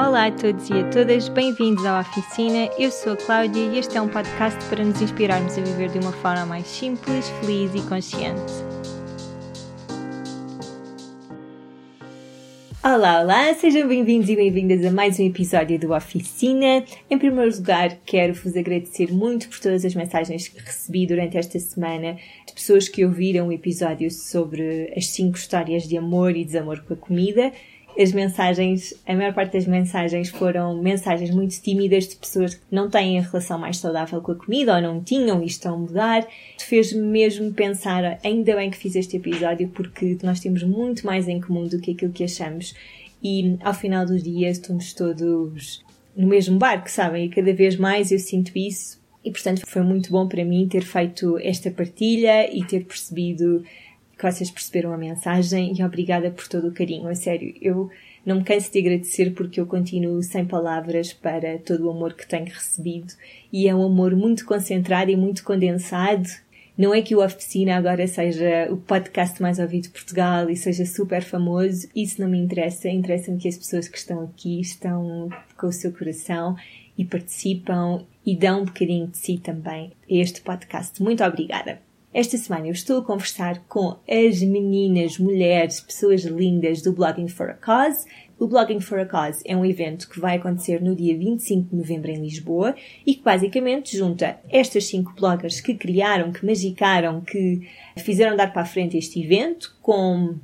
Olá 0.00 0.28
a 0.28 0.32
todos 0.32 0.70
e 0.70 0.72
a 0.72 0.88
todas, 0.88 1.28
bem-vindos 1.28 1.84
à 1.84 2.00
Oficina. 2.00 2.70
Eu 2.78 2.90
sou 2.90 3.12
a 3.12 3.16
Cláudia 3.18 3.60
e 3.60 3.78
este 3.78 3.98
é 3.98 4.00
um 4.00 4.08
podcast 4.08 4.58
para 4.70 4.82
nos 4.82 4.98
inspirarmos 5.02 5.58
a 5.58 5.60
viver 5.60 5.90
de 5.90 5.98
uma 5.98 6.10
forma 6.10 6.46
mais 6.46 6.66
simples, 6.66 7.28
feliz 7.38 7.70
e 7.74 7.86
consciente. 7.86 8.50
Olá, 12.82 13.20
olá, 13.20 13.52
sejam 13.52 13.86
bem-vindos 13.86 14.30
e 14.30 14.36
bem-vindas 14.36 14.82
a 14.86 14.90
mais 14.90 15.20
um 15.20 15.26
episódio 15.26 15.78
do 15.78 15.92
Oficina. 15.92 16.82
Em 17.10 17.18
primeiro 17.18 17.54
lugar, 17.54 17.98
quero 18.06 18.32
vos 18.32 18.56
agradecer 18.56 19.12
muito 19.12 19.50
por 19.50 19.60
todas 19.60 19.84
as 19.84 19.94
mensagens 19.94 20.48
que 20.48 20.60
recebi 20.60 21.06
durante 21.06 21.36
esta 21.36 21.58
semana 21.58 22.16
de 22.46 22.54
pessoas 22.54 22.88
que 22.88 23.04
ouviram 23.04 23.48
o 23.48 23.52
episódio 23.52 24.10
sobre 24.10 24.94
as 24.96 25.08
5 25.08 25.36
histórias 25.36 25.86
de 25.86 25.98
amor 25.98 26.34
e 26.34 26.42
desamor 26.42 26.80
com 26.80 26.94
a 26.94 26.96
comida 26.96 27.52
as 27.98 28.12
mensagens, 28.12 28.94
a 29.06 29.14
maior 29.14 29.34
parte 29.34 29.52
das 29.52 29.66
mensagens 29.66 30.28
foram 30.28 30.80
mensagens 30.80 31.30
muito 31.30 31.60
tímidas 31.60 32.08
de 32.08 32.16
pessoas 32.16 32.54
que 32.54 32.62
não 32.70 32.88
têm 32.88 33.18
a 33.18 33.22
relação 33.22 33.58
mais 33.58 33.78
saudável 33.78 34.20
com 34.20 34.32
a 34.32 34.34
comida 34.34 34.74
ou 34.74 34.82
não 34.82 35.02
tinham 35.02 35.42
e 35.42 35.46
estão 35.46 35.74
a 35.74 35.78
mudar. 35.78 36.26
Fez-me 36.58 37.02
mesmo 37.02 37.52
pensar, 37.52 38.18
ainda 38.24 38.56
bem 38.56 38.70
que 38.70 38.76
fiz 38.76 38.94
este 38.96 39.16
episódio 39.16 39.68
porque 39.68 40.16
nós 40.22 40.40
temos 40.40 40.62
muito 40.62 41.04
mais 41.04 41.28
em 41.28 41.40
comum 41.40 41.66
do 41.66 41.80
que 41.80 41.92
aquilo 41.92 42.12
que 42.12 42.24
achamos 42.24 42.74
e 43.22 43.56
ao 43.62 43.74
final 43.74 44.06
do 44.06 44.18
dia 44.18 44.48
estamos 44.48 44.92
todos 44.94 45.84
no 46.16 46.26
mesmo 46.26 46.58
barco, 46.58 46.90
sabem? 46.90 47.26
E 47.26 47.28
cada 47.28 47.52
vez 47.52 47.76
mais 47.76 48.10
eu 48.10 48.18
sinto 48.18 48.52
isso 48.56 48.98
e 49.24 49.30
portanto 49.30 49.62
foi 49.66 49.82
muito 49.82 50.10
bom 50.10 50.26
para 50.26 50.44
mim 50.44 50.66
ter 50.68 50.82
feito 50.82 51.38
esta 51.38 51.70
partilha 51.70 52.50
e 52.52 52.64
ter 52.64 52.84
percebido 52.84 53.62
que 54.20 54.30
vocês 54.30 54.50
perceberam 54.50 54.92
a 54.92 54.98
mensagem 54.98 55.72
e 55.74 55.82
obrigada 55.82 56.30
por 56.30 56.46
todo 56.46 56.68
o 56.68 56.72
carinho. 56.72 57.08
A 57.08 57.14
sério, 57.14 57.54
eu 57.60 57.90
não 58.24 58.36
me 58.36 58.44
canso 58.44 58.70
de 58.70 58.78
agradecer 58.78 59.30
porque 59.30 59.58
eu 59.58 59.66
continuo 59.66 60.22
sem 60.22 60.44
palavras 60.44 61.14
para 61.14 61.58
todo 61.58 61.86
o 61.86 61.90
amor 61.90 62.12
que 62.12 62.28
tenho 62.28 62.44
recebido 62.44 63.14
e 63.50 63.66
é 63.66 63.74
um 63.74 63.82
amor 63.82 64.14
muito 64.14 64.44
concentrado 64.44 65.10
e 65.10 65.16
muito 65.16 65.42
condensado. 65.42 66.28
Não 66.76 66.94
é 66.94 67.00
que 67.00 67.16
o 67.16 67.24
Oficina 67.24 67.76
agora 67.76 68.06
seja 68.06 68.68
o 68.70 68.76
podcast 68.76 69.40
mais 69.40 69.58
ouvido 69.58 69.84
de 69.84 69.90
Portugal 69.90 70.50
e 70.50 70.56
seja 70.56 70.84
super 70.84 71.22
famoso, 71.22 71.88
isso 71.96 72.20
não 72.20 72.28
me 72.28 72.38
interessa. 72.38 72.88
Interessa-me 72.90 73.38
que 73.38 73.48
as 73.48 73.56
pessoas 73.56 73.88
que 73.88 73.96
estão 73.96 74.22
aqui 74.22 74.60
estão 74.60 75.30
com 75.56 75.66
o 75.66 75.72
seu 75.72 75.92
coração 75.92 76.56
e 76.96 77.04
participam 77.06 78.04
e 78.24 78.36
dão 78.36 78.62
um 78.62 78.64
bocadinho 78.66 79.06
de 79.06 79.16
si 79.16 79.38
também 79.38 79.92
a 80.10 80.14
este 80.14 80.42
podcast. 80.42 81.02
Muito 81.02 81.24
obrigada! 81.24 81.89
Esta 82.12 82.36
semana 82.36 82.66
eu 82.66 82.72
estou 82.72 82.98
a 82.98 83.04
conversar 83.04 83.62
com 83.68 83.96
as 84.08 84.42
meninas, 84.42 85.16
mulheres, 85.16 85.78
pessoas 85.78 86.22
lindas 86.22 86.82
do 86.82 86.92
Blogging 86.92 87.28
for 87.28 87.48
a 87.50 87.54
Cause. 87.54 88.04
O 88.36 88.48
Blogging 88.48 88.80
for 88.80 88.98
a 88.98 89.06
Cause 89.06 89.40
é 89.46 89.56
um 89.56 89.64
evento 89.64 90.08
que 90.08 90.18
vai 90.18 90.36
acontecer 90.36 90.82
no 90.82 90.96
dia 90.96 91.16
25 91.16 91.70
de 91.70 91.76
novembro 91.76 92.10
em 92.10 92.20
Lisboa 92.20 92.74
e 93.06 93.14
que 93.14 93.22
basicamente 93.22 93.96
junta 93.96 94.40
estas 94.48 94.86
cinco 94.86 95.14
bloggers 95.14 95.60
que 95.60 95.72
criaram, 95.72 96.32
que 96.32 96.44
magicaram, 96.44 97.20
que 97.20 97.68
fizeram 97.98 98.36
dar 98.36 98.52
para 98.52 98.62
a 98.62 98.66
frente 98.66 98.98
este 98.98 99.22
evento 99.22 99.76
com 99.80 100.34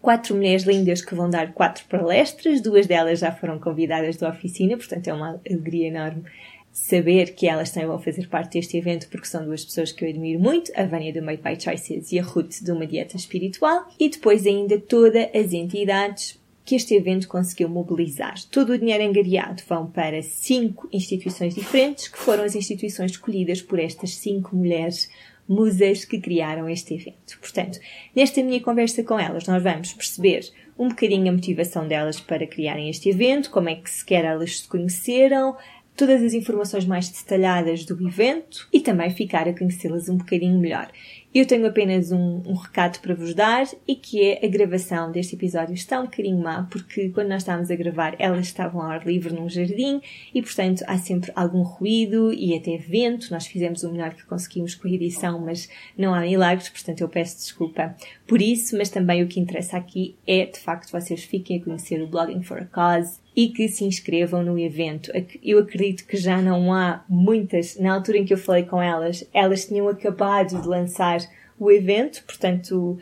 quatro 0.00 0.34
mulheres 0.34 0.64
lindas 0.64 1.00
que 1.02 1.14
vão 1.14 1.30
dar 1.30 1.52
quatro 1.52 1.84
palestras, 1.84 2.60
duas 2.60 2.88
delas 2.88 3.20
já 3.20 3.30
foram 3.30 3.60
convidadas 3.60 4.16
da 4.16 4.28
oficina, 4.28 4.76
portanto 4.76 5.06
é 5.06 5.14
uma 5.14 5.40
alegria 5.48 5.86
enorme 5.86 6.24
saber 6.72 7.34
que 7.34 7.46
elas 7.46 7.70
também 7.70 7.88
vão 7.88 7.98
fazer 7.98 8.26
parte 8.28 8.54
deste 8.54 8.78
evento 8.78 9.08
porque 9.08 9.26
são 9.26 9.44
duas 9.44 9.64
pessoas 9.64 9.92
que 9.92 10.04
eu 10.04 10.08
admiro 10.08 10.40
muito, 10.40 10.72
a 10.74 10.84
Vânia 10.84 11.12
do 11.12 11.22
Made 11.22 11.42
by 11.42 11.60
Choices 11.60 12.10
e 12.10 12.18
a 12.18 12.22
Ruth 12.22 12.62
de 12.62 12.72
uma 12.72 12.86
dieta 12.86 13.16
espiritual, 13.16 13.86
e 14.00 14.08
depois 14.08 14.46
ainda 14.46 14.78
todas 14.80 15.28
as 15.34 15.52
entidades 15.52 16.40
que 16.64 16.76
este 16.76 16.94
evento 16.94 17.28
conseguiu 17.28 17.68
mobilizar. 17.68 18.34
Todo 18.50 18.72
o 18.72 18.78
dinheiro 18.78 19.02
engariado 19.02 19.62
vão 19.68 19.86
para 19.86 20.22
cinco 20.22 20.88
instituições 20.92 21.54
diferentes, 21.54 22.08
que 22.08 22.18
foram 22.18 22.44
as 22.44 22.54
instituições 22.54 23.12
escolhidas 23.12 23.60
por 23.60 23.78
estas 23.78 24.14
cinco 24.14 24.56
mulheres 24.56 25.10
musas 25.48 26.04
que 26.04 26.20
criaram 26.20 26.68
este 26.68 26.94
evento. 26.94 27.38
Portanto, 27.40 27.78
nesta 28.14 28.42
minha 28.42 28.60
conversa 28.60 29.02
com 29.02 29.18
elas, 29.18 29.46
nós 29.46 29.62
vamos 29.62 29.92
perceber 29.92 30.48
um 30.78 30.88
bocadinho 30.88 31.28
a 31.28 31.32
motivação 31.32 31.86
delas 31.86 32.20
para 32.20 32.46
criarem 32.46 32.88
este 32.88 33.10
evento, 33.10 33.50
como 33.50 33.68
é 33.68 33.74
que 33.74 33.90
sequer 33.90 34.24
elas 34.24 34.60
se 34.60 34.68
conheceram, 34.68 35.56
todas 35.96 36.22
as 36.22 36.32
informações 36.32 36.86
mais 36.86 37.08
detalhadas 37.08 37.84
do 37.84 38.06
evento 38.06 38.66
e 38.72 38.80
também 38.80 39.10
ficar 39.10 39.46
a 39.46 39.52
conhecê-las 39.52 40.08
um 40.08 40.16
bocadinho 40.16 40.58
melhor. 40.58 40.90
Eu 41.34 41.46
tenho 41.46 41.66
apenas 41.66 42.12
um, 42.12 42.42
um, 42.46 42.54
recado 42.54 43.00
para 43.00 43.14
vos 43.14 43.34
dar 43.34 43.66
e 43.88 43.96
que 43.96 44.22
é 44.22 44.44
a 44.44 44.48
gravação 44.48 45.10
deste 45.10 45.34
episódio 45.34 45.74
está 45.74 45.98
um 45.98 46.04
bocadinho 46.04 46.36
má 46.36 46.68
porque 46.70 47.08
quando 47.08 47.28
nós 47.28 47.40
estávamos 47.40 47.70
a 47.70 47.74
gravar 47.74 48.14
elas 48.18 48.46
estavam 48.46 48.82
ao 48.82 48.90
ar 48.90 49.06
livre 49.06 49.32
num 49.32 49.48
jardim 49.48 50.02
e 50.34 50.42
portanto 50.42 50.84
há 50.86 50.98
sempre 50.98 51.32
algum 51.34 51.62
ruído 51.62 52.32
e 52.32 52.54
até 52.54 52.76
vento. 52.76 53.30
Nós 53.30 53.46
fizemos 53.46 53.82
o 53.82 53.90
melhor 53.90 54.12
que 54.12 54.26
conseguimos 54.26 54.74
com 54.74 54.88
a 54.88 54.90
edição, 54.90 55.40
mas 55.40 55.70
não 55.96 56.12
há 56.12 56.20
milagres, 56.20 56.68
portanto 56.68 57.00
eu 57.00 57.08
peço 57.08 57.36
desculpa 57.36 57.96
por 58.26 58.42
isso, 58.42 58.76
mas 58.76 58.90
também 58.90 59.22
o 59.22 59.28
que 59.28 59.40
interessa 59.40 59.78
aqui 59.78 60.16
é 60.26 60.44
de 60.44 60.58
facto 60.58 60.92
vocês 60.92 61.24
fiquem 61.24 61.58
a 61.58 61.64
conhecer 61.64 62.02
o 62.02 62.06
Blogging 62.06 62.42
for 62.42 62.58
a 62.58 62.66
Cause 62.66 63.21
e 63.34 63.48
que 63.48 63.68
se 63.68 63.84
inscrevam 63.84 64.42
no 64.42 64.58
evento. 64.58 65.10
Eu 65.42 65.58
acredito 65.58 66.06
que 66.06 66.16
já 66.16 66.40
não 66.40 66.72
há 66.72 67.04
muitas, 67.08 67.78
na 67.78 67.94
altura 67.94 68.18
em 68.18 68.24
que 68.24 68.34
eu 68.34 68.38
falei 68.38 68.64
com 68.64 68.80
elas, 68.80 69.28
elas 69.32 69.66
tinham 69.66 69.88
acabado 69.88 70.60
de 70.60 70.68
lançar 70.68 71.20
o 71.58 71.70
evento, 71.70 72.22
portanto 72.24 72.98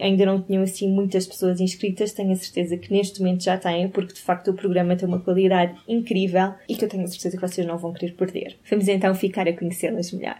ainda 0.00 0.26
não 0.26 0.42
tinham 0.42 0.62
assim 0.62 0.90
muitas 0.90 1.26
pessoas 1.26 1.60
inscritas, 1.60 2.12
tenho 2.12 2.32
a 2.32 2.36
certeza 2.36 2.76
que 2.76 2.92
neste 2.92 3.20
momento 3.20 3.44
já 3.44 3.56
têm, 3.56 3.88
porque 3.88 4.14
de 4.14 4.20
facto 4.20 4.50
o 4.50 4.54
programa 4.54 4.96
tem 4.96 5.08
uma 5.08 5.20
qualidade 5.20 5.78
incrível 5.86 6.54
e 6.68 6.74
que 6.74 6.84
eu 6.84 6.88
tenho 6.88 7.04
a 7.04 7.06
certeza 7.06 7.36
que 7.36 7.46
vocês 7.46 7.66
não 7.66 7.78
vão 7.78 7.92
querer 7.92 8.14
perder. 8.14 8.56
Vamos 8.68 8.88
então 8.88 9.14
ficar 9.14 9.46
a 9.46 9.52
conhecê-las 9.52 10.10
melhor. 10.12 10.38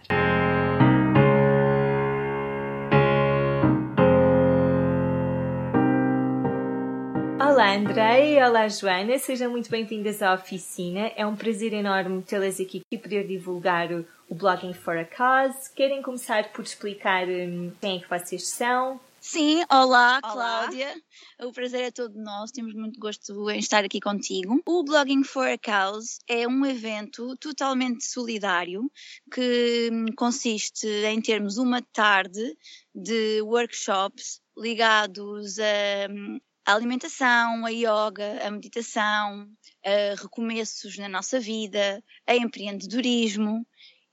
Olá 7.69 7.77
Andrei, 7.77 8.41
olá 8.41 8.67
Joana, 8.67 9.19
sejam 9.19 9.51
muito 9.51 9.69
bem-vindas 9.69 10.23
à 10.23 10.33
oficina. 10.33 11.11
É 11.15 11.23
um 11.23 11.35
prazer 11.35 11.71
enorme 11.71 12.23
tê-las 12.23 12.59
aqui 12.59 12.81
e 12.89 12.97
poder 12.97 13.27
divulgar 13.27 13.91
o, 13.91 14.07
Blogging 14.31 14.73
for 14.73 14.97
a 14.97 15.05
Cause. 15.05 15.71
Querem 15.75 16.01
começar 16.01 16.51
por 16.51 16.63
explicar 16.63 17.27
um, 17.27 17.71
quem 17.79 17.97
é 17.97 17.99
que 17.99 18.09
vocês 18.09 18.47
são? 18.47 18.99
Sim, 19.21 19.63
olá, 19.69 20.19
olá, 20.23 20.33
Cláudia. 20.33 20.95
O 21.43 21.51
prazer 21.51 21.81
é 21.83 21.91
todo 21.91 22.17
nosso, 22.17 22.53
temos 22.53 22.73
muito 22.73 22.99
gosto 22.99 23.51
em 23.51 23.59
estar 23.59 23.85
aqui 23.85 23.99
contigo. 23.99 24.59
O 24.65 24.83
Blogging 24.83 25.23
for 25.23 25.47
a 25.47 25.57
Cause 25.59 26.17
é 26.27 26.47
um 26.47 26.65
evento 26.65 27.37
totalmente 27.37 28.03
solidário 28.03 28.91
que 29.31 29.89
hum, 29.93 30.05
consiste 30.15 30.87
em 30.87 31.21
termos 31.21 31.59
uma 31.59 31.83
tarde 31.83 32.57
de 32.95 33.43
workshops 33.43 34.41
ligados 34.57 35.59
a 35.59 36.11
hum, 36.11 36.39
a 36.69 36.75
alimentação, 36.75 37.65
a 37.65 37.69
yoga, 37.69 38.45
a 38.45 38.51
meditação, 38.51 39.49
a 39.83 40.21
recomeços 40.21 40.99
na 40.99 41.09
nossa 41.09 41.39
vida, 41.39 42.03
a 42.27 42.35
empreendedorismo. 42.35 43.65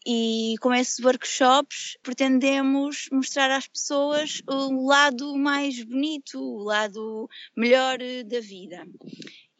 E 0.06 0.54
com 0.62 0.72
esses 0.72 1.04
workshops 1.04 1.98
pretendemos 2.02 3.08
mostrar 3.12 3.50
às 3.50 3.68
pessoas 3.68 4.40
o 4.48 4.86
lado 4.86 5.36
mais 5.36 5.82
bonito, 5.82 6.40
o 6.40 6.62
lado 6.62 7.28
melhor 7.54 7.98
da 8.24 8.40
vida. 8.40 8.86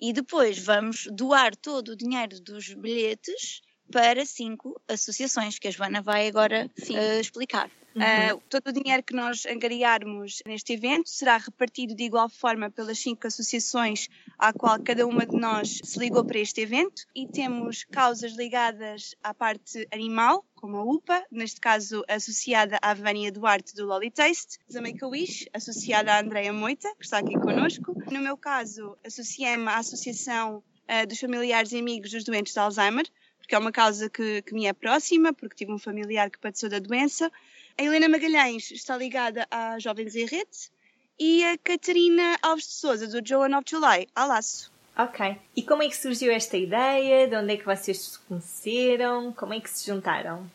E 0.01 0.15
depois 0.15 0.59
vamos 0.59 1.07
doar 1.13 1.55
todo 1.55 1.91
o 1.91 1.97
dinheiro 1.97 2.41
dos 2.41 2.73
bilhetes 2.73 3.61
para 3.93 4.25
cinco 4.25 4.81
associações, 4.89 5.59
que 5.59 5.69
a 5.69 5.71
Joana 5.71 6.01
vai 6.01 6.29
agora 6.29 6.71
uh, 6.81 7.21
explicar. 7.21 7.71
Uhum. 7.97 8.37
Uh, 8.37 8.43
todo 8.51 8.69
o 8.69 8.73
dinheiro 8.73 9.03
que 9.03 9.15
nós 9.15 9.47
angariarmos 9.47 10.43
neste 10.47 10.75
evento 10.75 11.09
será 11.09 11.39
repartido 11.39 11.95
de 11.95 12.05
igual 12.05 12.29
forma 12.29 12.71
pelas 12.71 12.99
cinco 12.99 13.27
associações 13.27 14.09
à 14.39 14.53
qual 14.53 14.79
cada 14.83 15.07
uma 15.07 15.25
de 15.25 15.35
nós 15.35 15.81
se 15.83 15.99
ligou 15.99 16.23
para 16.23 16.39
este 16.39 16.61
evento 16.61 17.07
e 17.15 17.27
temos 17.27 17.85
causas 17.85 18.33
ligadas 18.33 19.15
à 19.23 19.33
parte 19.33 19.89
animal, 19.91 20.45
como 20.55 20.77
a 20.77 20.85
UPA, 20.85 21.25
neste 21.31 21.59
caso 21.59 22.05
associada 22.07 22.79
à 22.83 22.93
Vânia 22.93 23.33
Duarte 23.33 23.75
do 23.75 23.87
Lolly 23.87 24.11
Taste, 24.11 24.59
a 24.75 24.81
Make-A-Wish, 24.83 25.49
associada 25.55 26.13
à 26.13 26.21
Andrea 26.21 26.53
Moita, 26.53 26.95
que 26.99 27.05
está 27.05 27.19
aqui 27.19 27.33
connosco. 27.33 27.95
No 28.11 28.21
meu 28.21 28.37
caso, 28.37 28.95
associei-me 29.03 29.69
à 29.69 29.79
Associação 29.79 30.63
uh, 30.87 31.07
dos 31.07 31.19
Familiares 31.19 31.73
e 31.73 31.79
Amigos 31.79 32.11
dos 32.11 32.25
Doentes 32.25 32.53
de 32.53 32.59
Alzheimer, 32.59 33.07
porque 33.39 33.55
é 33.55 33.59
uma 33.59 33.73
causa 33.73 34.11
que, 34.11 34.43
que 34.43 34.53
me 34.53 34.67
é 34.67 34.73
próxima, 34.73 35.33
porque 35.33 35.55
tive 35.55 35.73
um 35.73 35.79
familiar 35.79 36.29
que 36.29 36.39
padeceu 36.39 36.69
da 36.69 36.79
doença. 36.79 37.31
A 37.79 37.83
Helena 37.83 38.09
Magalhães 38.09 38.71
está 38.71 38.97
ligada 38.97 39.47
à 39.51 39.79
Jovens 39.79 40.17
em 40.17 40.25
Rede 40.25 40.71
e 41.19 41.45
a 41.45 41.59
Catarina 41.59 42.39
Alves 42.41 42.67
de 42.69 42.73
Souza, 42.73 43.07
do 43.07 43.27
Joan 43.27 43.55
of 43.55 43.69
July, 43.69 44.09
à 44.15 44.25
Laço. 44.25 44.73
Ok. 44.97 45.37
E 45.55 45.63
como 45.63 45.83
é 45.83 45.89
que 45.91 45.97
surgiu 45.97 46.33
esta 46.33 46.57
ideia? 46.57 47.29
De 47.29 47.37
onde 47.37 47.53
é 47.53 47.57
que 47.59 47.67
vocês 47.67 47.99
se 47.99 48.19
conheceram? 48.21 49.31
Como 49.35 49.53
é 49.53 49.61
que 49.61 49.69
se 49.69 49.85
juntaram? 49.85 50.51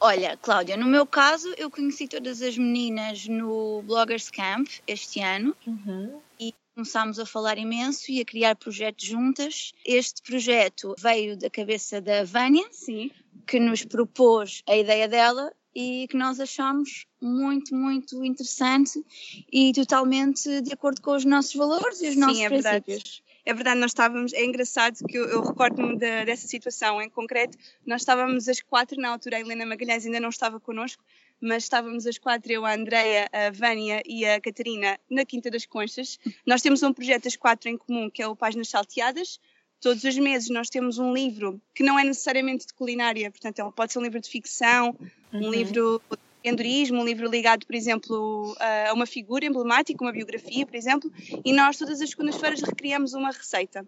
Olha, 0.00 0.36
Cláudia, 0.38 0.76
no 0.76 0.86
meu 0.86 1.06
caso, 1.06 1.54
eu 1.56 1.70
conheci 1.70 2.08
todas 2.08 2.42
as 2.42 2.58
meninas 2.58 3.28
no 3.28 3.82
Bloggers 3.82 4.28
Camp 4.28 4.68
este 4.88 5.20
ano 5.20 5.56
uhum. 5.64 6.20
e 6.38 6.52
começámos 6.74 7.20
a 7.20 7.24
falar 7.24 7.58
imenso 7.58 8.10
e 8.10 8.20
a 8.20 8.24
criar 8.24 8.56
projetos 8.56 9.06
juntas. 9.06 9.72
Este 9.84 10.20
projeto 10.20 10.96
veio 10.98 11.36
da 11.36 11.48
cabeça 11.48 12.00
da 12.00 12.24
Vânia, 12.24 12.66
Sim. 12.72 13.12
que 13.46 13.60
nos 13.60 13.84
propôs 13.84 14.64
a 14.66 14.76
ideia 14.76 15.06
dela 15.06 15.52
e 15.78 16.08
que 16.08 16.16
nós 16.16 16.40
achamos 16.40 17.04
muito, 17.20 17.74
muito 17.74 18.24
interessante 18.24 19.04
e 19.52 19.74
totalmente 19.74 20.62
de 20.62 20.72
acordo 20.72 21.02
com 21.02 21.10
os 21.14 21.26
nossos 21.26 21.54
valores 21.54 22.00
e 22.00 22.08
os 22.08 22.14
Sim, 22.14 22.20
nossos 22.20 22.40
é 22.40 22.48
verdade. 22.48 22.84
princípios. 22.84 23.22
É 23.44 23.52
verdade, 23.52 23.78
nós 23.78 23.90
estávamos, 23.90 24.32
é 24.32 24.42
engraçado 24.42 25.06
que 25.06 25.18
eu, 25.18 25.28
eu 25.28 25.42
recordo-me 25.42 25.98
de- 25.98 26.24
dessa 26.24 26.48
situação 26.48 27.00
em 27.02 27.10
concreto, 27.10 27.58
nós 27.86 28.00
estávamos 28.00 28.48
as 28.48 28.60
quatro, 28.62 28.98
na 28.98 29.10
altura 29.10 29.36
a 29.36 29.40
Helena 29.40 29.66
Magalhães 29.66 30.06
ainda 30.06 30.18
não 30.18 30.30
estava 30.30 30.58
connosco, 30.58 31.04
mas 31.40 31.64
estávamos 31.64 32.06
as 32.06 32.16
quatro, 32.16 32.50
eu, 32.50 32.64
a 32.64 32.72
Andreia, 32.72 33.28
a 33.30 33.50
Vânia 33.50 34.02
e 34.06 34.24
a 34.24 34.40
Catarina, 34.40 34.98
na 35.10 35.26
Quinta 35.26 35.50
das 35.50 35.66
Conchas. 35.66 36.18
Nós 36.46 36.62
temos 36.62 36.82
um 36.82 36.92
projeto 36.92 37.28
as 37.28 37.36
quatro 37.36 37.68
em 37.68 37.76
comum, 37.76 38.08
que 38.08 38.22
é 38.22 38.26
o 38.26 38.34
Páginas 38.34 38.70
Salteadas. 38.70 39.38
Todos 39.80 40.02
os 40.04 40.16
meses 40.16 40.48
nós 40.50 40.68
temos 40.68 40.98
um 40.98 41.12
livro 41.12 41.60
que 41.74 41.82
não 41.82 41.98
é 41.98 42.04
necessariamente 42.04 42.66
de 42.66 42.74
culinária, 42.74 43.30
portanto, 43.30 43.58
ele 43.58 43.72
pode 43.72 43.92
ser 43.92 43.98
um 43.98 44.02
livro 44.02 44.20
de 44.20 44.28
ficção, 44.28 44.96
um 45.32 45.38
Uhum. 45.38 45.50
livro 45.50 46.02
de 46.10 46.16
empreendedorismo, 46.50 47.00
um 47.00 47.04
livro 47.04 47.28
ligado, 47.28 47.66
por 47.66 47.74
exemplo, 47.74 48.56
a 48.88 48.92
uma 48.92 49.06
figura 49.06 49.44
emblemática, 49.44 50.02
uma 50.02 50.12
biografia, 50.12 50.64
por 50.64 50.76
exemplo, 50.76 51.12
e 51.44 51.52
nós 51.52 51.76
todas 51.76 52.00
as 52.00 52.10
segundas-feiras 52.10 52.62
recriamos 52.62 53.14
uma 53.14 53.30
receita. 53.30 53.86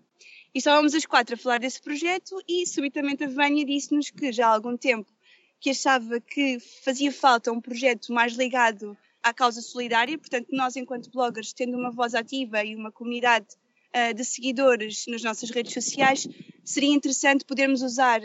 E 0.54 0.58
estávamos 0.58 0.94
as 0.94 1.06
quatro 1.06 1.34
a 1.34 1.38
falar 1.38 1.58
desse 1.60 1.80
projeto 1.80 2.40
e 2.48 2.66
subitamente 2.66 3.24
a 3.24 3.28
Vânia 3.28 3.64
disse-nos 3.64 4.10
que 4.10 4.32
já 4.32 4.48
há 4.48 4.54
algum 4.54 4.76
tempo 4.76 5.10
que 5.60 5.70
achava 5.70 6.20
que 6.20 6.58
fazia 6.84 7.12
falta 7.12 7.52
um 7.52 7.60
projeto 7.60 8.12
mais 8.12 8.32
ligado 8.34 8.96
à 9.22 9.32
causa 9.32 9.60
solidária, 9.60 10.16
portanto 10.18 10.48
nós 10.52 10.76
enquanto 10.76 11.10
bloggers 11.10 11.52
tendo 11.52 11.76
uma 11.76 11.90
voz 11.90 12.14
ativa 12.14 12.64
e 12.64 12.74
uma 12.74 12.90
comunidade 12.90 13.46
ah, 13.92 14.12
de 14.12 14.24
seguidores 14.24 15.04
nas 15.06 15.22
nossas 15.22 15.50
redes 15.50 15.72
sociais, 15.72 16.28
seria 16.64 16.92
interessante 16.92 17.44
podermos 17.44 17.82
usar 17.82 18.20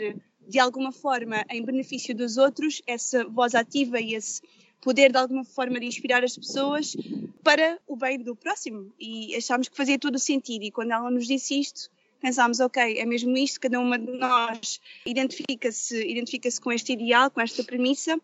de 0.46 0.58
alguma 0.58 0.92
forma 0.92 1.44
em 1.50 1.64
benefício 1.64 2.14
dos 2.14 2.36
outros 2.36 2.82
essa 2.86 3.24
voz 3.24 3.54
ativa 3.54 4.00
e 4.00 4.14
esse 4.14 4.42
poder 4.80 5.10
de 5.10 5.18
alguma 5.18 5.44
forma 5.44 5.80
de 5.80 5.86
inspirar 5.86 6.22
as 6.22 6.36
pessoas 6.36 6.94
para 7.42 7.78
o 7.86 7.96
bem 7.96 8.18
do 8.18 8.36
próximo. 8.36 8.92
E 9.00 9.34
achámos 9.34 9.68
que 9.68 9.76
fazia 9.76 9.98
todo 9.98 10.16
o 10.16 10.18
sentido. 10.18 10.64
E 10.64 10.70
quando 10.70 10.92
ela 10.92 11.10
nos 11.10 11.26
disse 11.26 11.58
isto 11.58 11.90
pensámos, 12.20 12.58
ok, 12.58 12.98
é 12.98 13.04
mesmo 13.04 13.36
isto, 13.36 13.60
cada 13.60 13.78
uma 13.78 13.98
de 13.98 14.10
nós 14.12 14.80
identifica-se 15.04 16.02
identifica 16.08 16.48
com 16.62 16.72
este 16.72 16.94
ideal, 16.94 17.30
com 17.30 17.38
esta 17.38 17.62
premissa 17.62 18.18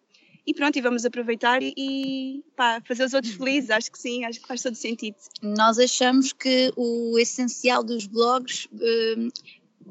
e 0.47 0.55
pronto, 0.55 0.77
e 0.77 0.81
vamos 0.81 1.05
aproveitar 1.05 1.63
e, 1.63 1.73
e 1.77 2.45
pá, 2.57 2.81
fazer 2.87 3.05
os 3.05 3.15
outros 3.15 3.35
felizes, 3.35 3.71
acho 3.71 3.91
que 3.91 3.99
sim, 3.99 4.25
acho 4.25 4.41
que 4.41 4.49
faz 4.49 4.63
todo 4.63 4.75
sentido. 4.75 5.17
Nós 5.43 5.79
achamos 5.79 6.33
que 6.33 6.73
o 6.77 7.19
essencial 7.19 7.83
dos 7.83 8.07
blogs 8.07 8.69
hum, 8.73 9.29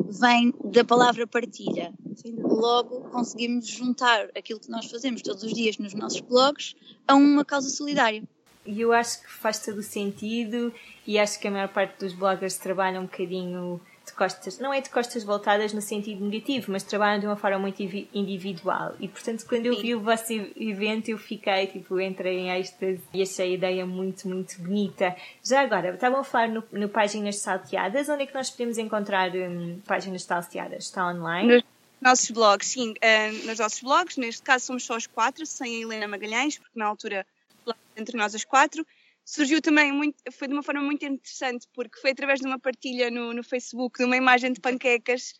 vem 0.09 0.53
da 0.65 0.83
palavra 0.83 1.27
partilha. 1.27 1.93
Logo, 2.37 3.01
conseguimos 3.09 3.67
juntar 3.67 4.29
aquilo 4.35 4.59
que 4.59 4.69
nós 4.69 4.89
fazemos 4.89 5.21
todos 5.21 5.43
os 5.43 5.53
dias 5.53 5.77
nos 5.77 5.93
nossos 5.93 6.21
blogs 6.21 6.75
a 7.07 7.15
uma 7.15 7.45
causa 7.45 7.69
solidária. 7.69 8.23
E 8.65 8.81
eu 8.81 8.91
acho 8.93 9.21
que 9.21 9.31
faz 9.31 9.59
todo 9.59 9.77
o 9.77 9.83
sentido 9.83 10.73
e 11.07 11.17
acho 11.17 11.39
que 11.39 11.47
a 11.47 11.51
maior 11.51 11.69
parte 11.69 11.99
dos 11.99 12.13
bloggers 12.13 12.57
trabalham 12.57 13.03
um 13.03 13.05
bocadinho 13.05 13.81
costas, 14.19 14.59
não 14.59 14.73
é 14.73 14.81
de 14.81 14.89
costas 14.89 15.23
voltadas 15.23 15.71
no 15.71 15.81
sentido 15.81 16.25
negativo, 16.25 16.73
mas 16.73 16.83
trabalham 16.83 17.21
de 17.21 17.25
uma 17.25 17.37
forma 17.37 17.57
muito 17.57 17.81
ivi- 17.81 18.09
individual. 18.13 18.93
E 18.99 19.07
portanto, 19.07 19.45
quando 19.47 19.65
eu 19.67 19.79
vi 19.79 19.95
o 19.95 20.01
vosso 20.01 20.33
evento, 20.57 21.07
eu 21.09 21.17
fiquei, 21.17 21.67
tipo, 21.67 21.97
entrei 22.01 22.39
em 22.39 22.51
êxtase 22.59 23.01
e 23.13 23.21
achei 23.21 23.51
a 23.51 23.53
ideia 23.55 23.85
muito, 23.85 24.27
muito 24.27 24.61
bonita. 24.61 25.15
Já 25.41 25.61
agora, 25.61 25.93
estavam 25.93 26.19
a 26.19 26.23
falar 26.25 26.49
no, 26.49 26.61
no 26.73 26.89
Páginas 26.89 27.37
Salteadas, 27.37 28.09
onde 28.09 28.23
é 28.23 28.25
que 28.25 28.33
nós 28.33 28.49
podemos 28.49 28.77
encontrar 28.77 29.31
hum, 29.33 29.79
Páginas 29.87 30.23
Salteadas? 30.23 30.83
Está 30.83 31.07
online? 31.07 31.55
Nos 31.55 31.63
nossos 32.01 32.31
blogs, 32.31 32.67
sim, 32.67 32.93
eh, 32.99 33.31
nos 33.45 33.57
nossos 33.57 33.81
blogs, 33.81 34.17
neste 34.17 34.41
caso 34.41 34.65
somos 34.65 34.83
só 34.83 34.97
os 34.97 35.07
quatro, 35.07 35.45
sem 35.45 35.77
a 35.77 35.81
Helena 35.81 36.07
Magalhães, 36.09 36.57
porque 36.57 36.77
na 36.77 36.85
altura, 36.85 37.25
entre 37.95 38.17
nós 38.17 38.35
as 38.35 38.43
quatro, 38.43 38.85
surgiu 39.29 39.61
também 39.61 39.91
muito, 39.91 40.17
foi 40.31 40.47
de 40.47 40.53
uma 40.55 40.63
forma 40.63 40.81
muito 40.81 41.05
interessante, 41.05 41.67
porque 41.73 41.99
foi 41.99 42.11
através 42.11 42.39
de 42.39 42.47
uma 42.47 42.57
partilha 42.57 43.11
no, 43.11 43.31
no 43.31 43.43
Facebook, 43.43 43.99
de 43.99 44.05
uma 44.05 44.17
imagem 44.17 44.51
de 44.51 44.59
panquecas, 44.59 45.35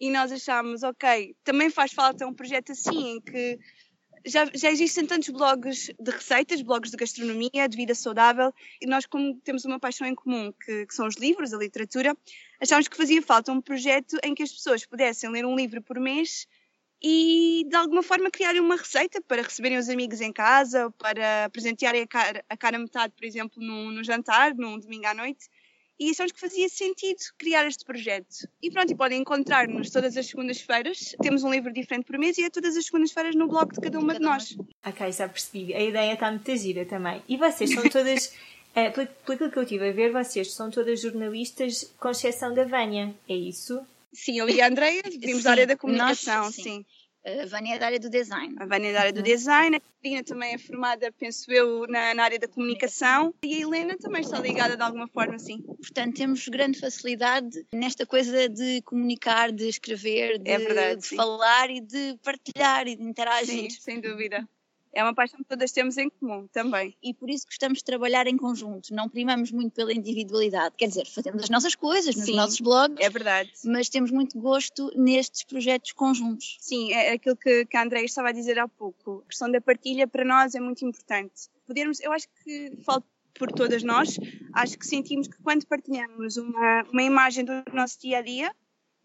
e 0.00 0.10
nós 0.10 0.30
achámos, 0.30 0.84
ok, 0.84 1.34
também 1.42 1.68
faz 1.68 1.92
falta 1.92 2.24
um 2.24 2.32
projeto 2.32 2.70
assim, 2.70 3.16
em 3.16 3.20
que 3.20 3.58
já, 4.24 4.48
já 4.54 4.70
existem 4.70 5.04
tantos 5.04 5.30
blogs 5.30 5.90
de 5.98 6.10
receitas, 6.12 6.62
blogs 6.62 6.92
de 6.92 6.96
gastronomia, 6.96 7.68
de 7.68 7.76
vida 7.76 7.96
saudável, 7.96 8.54
e 8.80 8.86
nós, 8.86 9.06
como 9.06 9.34
temos 9.40 9.64
uma 9.64 9.80
paixão 9.80 10.06
em 10.06 10.14
comum, 10.14 10.52
que, 10.64 10.86
que 10.86 10.94
são 10.94 11.08
os 11.08 11.16
livros, 11.16 11.52
a 11.52 11.58
literatura, 11.58 12.16
achámos 12.60 12.86
que 12.86 12.96
fazia 12.96 13.20
falta 13.20 13.50
um 13.50 13.60
projeto 13.60 14.18
em 14.22 14.36
que 14.36 14.44
as 14.44 14.52
pessoas 14.52 14.86
pudessem 14.86 15.28
ler 15.30 15.44
um 15.44 15.56
livro 15.56 15.82
por 15.82 15.98
mês 15.98 16.46
e, 17.02 17.66
de 17.68 17.74
alguma 17.74 18.02
forma, 18.02 18.30
criarem 18.30 18.60
uma 18.60 18.76
receita 18.76 19.20
para 19.20 19.42
receberem 19.42 19.76
os 19.76 19.88
amigos 19.88 20.20
em 20.20 20.32
casa, 20.32 20.84
ou 20.84 20.90
para 20.92 21.50
presentearem 21.50 22.02
a 22.02 22.06
cara, 22.06 22.44
a 22.48 22.56
cara 22.56 22.78
metade, 22.78 23.12
por 23.16 23.24
exemplo, 23.24 23.60
num, 23.60 23.90
num 23.90 24.04
jantar, 24.04 24.54
num 24.54 24.78
domingo 24.78 25.06
à 25.06 25.14
noite. 25.14 25.48
E 25.98 26.10
achámos 26.10 26.32
que 26.32 26.40
fazia 26.40 26.68
sentido 26.68 27.18
criar 27.36 27.66
este 27.66 27.84
projeto. 27.84 28.48
E 28.62 28.70
pronto, 28.70 28.92
e 28.92 28.96
podem 28.96 29.20
encontrar-nos 29.20 29.90
todas 29.90 30.16
as 30.16 30.26
segundas-feiras. 30.26 31.14
Temos 31.20 31.44
um 31.44 31.50
livro 31.50 31.72
diferente 31.72 32.04
por 32.04 32.18
mês 32.18 32.38
e 32.38 32.44
é 32.44 32.50
todas 32.50 32.76
as 32.76 32.86
segundas-feiras 32.86 33.34
no 33.34 33.46
blog 33.46 33.72
de 33.72 33.80
cada 33.80 33.98
uma 33.98 34.14
de 34.14 34.20
nós. 34.20 34.56
Ok, 34.84 35.12
já 35.12 35.28
percebi. 35.28 35.74
A 35.74 35.80
ideia 35.80 36.14
está 36.14 36.30
muito 36.30 36.56
gira 36.56 36.84
também. 36.86 37.22
E 37.28 37.36
vocês 37.36 37.72
são 37.72 37.82
todas, 37.84 38.34
eh, 38.74 38.90
pelo 38.90 39.06
pelo 39.06 39.34
aquilo 39.34 39.50
que 39.50 39.58
eu 39.58 39.62
estive 39.62 39.88
a 39.88 39.92
ver, 39.92 40.12
vocês 40.12 40.52
são 40.52 40.70
todas 40.70 41.00
jornalistas, 41.00 41.92
com 42.00 42.10
exceção 42.10 42.52
da 42.54 42.64
Vânia, 42.64 43.14
é 43.28 43.34
isso? 43.34 43.84
Sim, 44.14 44.38
eu 44.38 44.48
e 44.48 44.60
a 44.60 44.68
Andreia 44.68 45.02
vimos 45.20 45.42
da 45.42 45.50
área 45.52 45.66
da 45.66 45.72
nós, 45.74 45.80
comunicação, 45.80 46.52
sim. 46.52 46.62
sim. 46.62 46.86
A 47.24 47.46
Vânia 47.46 47.76
é 47.76 47.78
da 47.78 47.86
área 47.86 48.00
do 48.00 48.10
design. 48.10 48.56
A 48.58 48.66
Vânia 48.66 48.90
é 48.90 48.92
da 48.92 49.00
área 49.00 49.12
do 49.12 49.22
design, 49.22 49.76
a 49.76 49.80
Catarina 49.80 50.24
também 50.24 50.54
é 50.54 50.58
formada, 50.58 51.12
penso 51.12 51.52
eu, 51.52 51.86
na, 51.86 52.12
na 52.14 52.24
área 52.24 52.38
da 52.38 52.48
comunicação 52.48 53.32
e 53.44 53.54
a 53.54 53.58
Helena 53.60 53.96
também 53.96 54.22
está 54.22 54.40
ligada 54.40 54.76
de 54.76 54.82
alguma 54.82 55.06
forma, 55.06 55.38
sim. 55.38 55.62
Portanto, 55.62 56.16
temos 56.16 56.48
grande 56.48 56.80
facilidade 56.80 57.64
nesta 57.72 58.04
coisa 58.04 58.48
de 58.48 58.82
comunicar, 58.82 59.52
de 59.52 59.68
escrever, 59.68 60.38
de, 60.38 60.50
É 60.50 60.58
verdade, 60.58 61.00
de 61.00 61.16
falar 61.16 61.70
e 61.70 61.80
de 61.80 62.18
partilhar 62.24 62.88
e 62.88 62.96
de 62.96 63.04
interagir. 63.04 63.70
Sim, 63.70 63.80
sem 63.80 64.00
dúvida. 64.00 64.46
É 64.92 65.02
uma 65.02 65.14
paixão 65.14 65.38
que 65.38 65.46
todas 65.46 65.72
temos 65.72 65.96
em 65.96 66.10
comum 66.10 66.46
também. 66.48 66.94
E 67.02 67.14
por 67.14 67.30
isso 67.30 67.46
gostamos 67.46 67.78
de 67.78 67.84
trabalhar 67.84 68.26
em 68.26 68.36
conjunto. 68.36 68.94
Não 68.94 69.08
primamos 69.08 69.50
muito 69.50 69.72
pela 69.72 69.92
individualidade. 69.92 70.74
Quer 70.76 70.88
dizer, 70.88 71.06
fazemos 71.06 71.44
as 71.44 71.50
nossas 71.50 71.74
coisas 71.74 72.14
nos 72.14 72.26
Sim, 72.26 72.36
nossos 72.36 72.60
blogs, 72.60 72.98
É 73.00 73.08
verdade. 73.08 73.50
mas 73.64 73.88
temos 73.88 74.10
muito 74.10 74.38
gosto 74.38 74.90
nestes 74.94 75.44
projetos 75.44 75.92
conjuntos. 75.92 76.58
Sim, 76.60 76.92
é 76.92 77.12
aquilo 77.12 77.36
que, 77.36 77.64
que 77.64 77.76
a 77.76 77.82
Andréia 77.82 78.04
estava 78.04 78.28
a 78.28 78.32
dizer 78.32 78.58
há 78.58 78.68
pouco. 78.68 79.22
A 79.24 79.28
questão 79.28 79.50
da 79.50 79.60
partilha 79.60 80.06
para 80.06 80.24
nós 80.24 80.54
é 80.54 80.60
muito 80.60 80.84
importante. 80.84 81.48
Podermos, 81.66 81.98
eu 82.00 82.12
acho 82.12 82.28
que 82.44 82.72
falo 82.84 83.02
por 83.34 83.50
todas 83.50 83.82
nós, 83.82 84.18
acho 84.52 84.78
que 84.78 84.86
sentimos 84.86 85.26
que 85.26 85.42
quando 85.42 85.66
partilhamos 85.66 86.36
uma, 86.36 86.82
uma 86.92 87.02
imagem 87.02 87.44
do 87.44 87.64
nosso 87.72 87.98
dia 87.98 88.18
a 88.18 88.22
dia, 88.22 88.54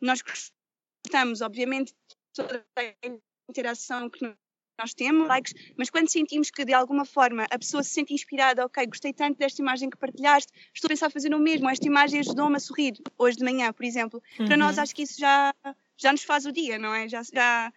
nós 0.01 0.21
gostamos, 0.21 1.41
obviamente, 1.41 1.93
toda 2.33 2.65
a 2.77 3.09
interação 3.49 4.09
que 4.09 4.35
nós 4.77 4.93
temos, 4.93 5.27
likes, 5.27 5.53
mas 5.77 5.89
quando 5.89 6.09
sentimos 6.11 6.51
que 6.51 6.63
de 6.63 6.73
alguma 6.73 7.03
forma 7.05 7.45
a 7.49 7.57
pessoa 7.57 7.81
se 7.83 7.89
sente 7.91 8.13
inspirada, 8.13 8.65
ok, 8.65 8.85
gostei 8.85 9.11
tanto 9.13 9.37
desta 9.37 9.61
imagem 9.61 9.89
que 9.89 9.97
partilhaste, 9.97 10.51
estou 10.73 10.87
a 10.87 10.89
pensar 10.89 11.09
fazer 11.09 11.33
o 11.33 11.39
mesmo, 11.39 11.69
esta 11.69 11.87
imagem 11.87 12.19
ajudou-me 12.19 12.55
a 12.57 12.59
sorrir 12.59 12.93
hoje 13.17 13.37
de 13.37 13.43
manhã, 13.43 13.73
por 13.73 13.83
exemplo. 13.85 14.21
Para 14.37 14.51
Uhum. 14.51 14.57
nós 14.57 14.77
acho 14.77 14.93
que 14.93 15.03
isso 15.03 15.19
já, 15.19 15.53
já 15.97 16.11
nos 16.11 16.23
faz 16.23 16.45
o 16.45 16.51
dia, 16.51 16.77
não 16.77 16.93
é? 16.93 17.07
Já, 17.09 17.21
já 17.23 17.73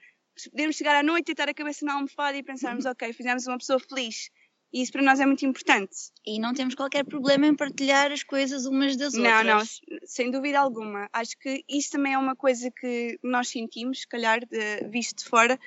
podemos 0.50 0.76
chegar 0.76 0.94
à 0.96 1.02
noite, 1.02 1.26
deitar 1.26 1.48
a 1.48 1.54
cabeça 1.54 1.84
na 1.84 1.94
almofada 1.94 2.36
e 2.36 2.42
pensarmos, 2.42 2.84
ok, 2.86 3.12
fizemos 3.12 3.46
uma 3.46 3.58
pessoa 3.58 3.78
feliz. 3.80 4.30
E 4.72 4.82
isso 4.82 4.92
para 4.92 5.02
nós 5.02 5.18
é 5.18 5.26
muito 5.26 5.44
importante. 5.44 5.96
E 6.24 6.38
não 6.38 6.54
temos 6.54 6.76
qualquer 6.76 7.04
problema 7.04 7.44
em 7.44 7.56
partilhar 7.56 8.12
as 8.12 8.22
coisas 8.22 8.66
umas 8.66 8.96
das 8.96 9.14
Não, 9.14 9.24
outras. 9.38 9.80
não, 9.90 9.98
sem 10.04 10.30
dúvida 10.30 10.60
alguma. 10.60 11.08
Acho 11.12 11.36
que 11.38 11.64
isso 11.68 11.90
também 11.90 12.12
é 12.12 12.18
uma 12.18 12.36
coisa 12.36 12.70
que 12.70 13.18
nós 13.20 13.48
sentimos, 13.48 14.02
se 14.02 14.06
calhar, 14.08 14.38
de, 14.46 14.88
visto 14.88 15.18
de 15.18 15.24
fora, 15.24 15.58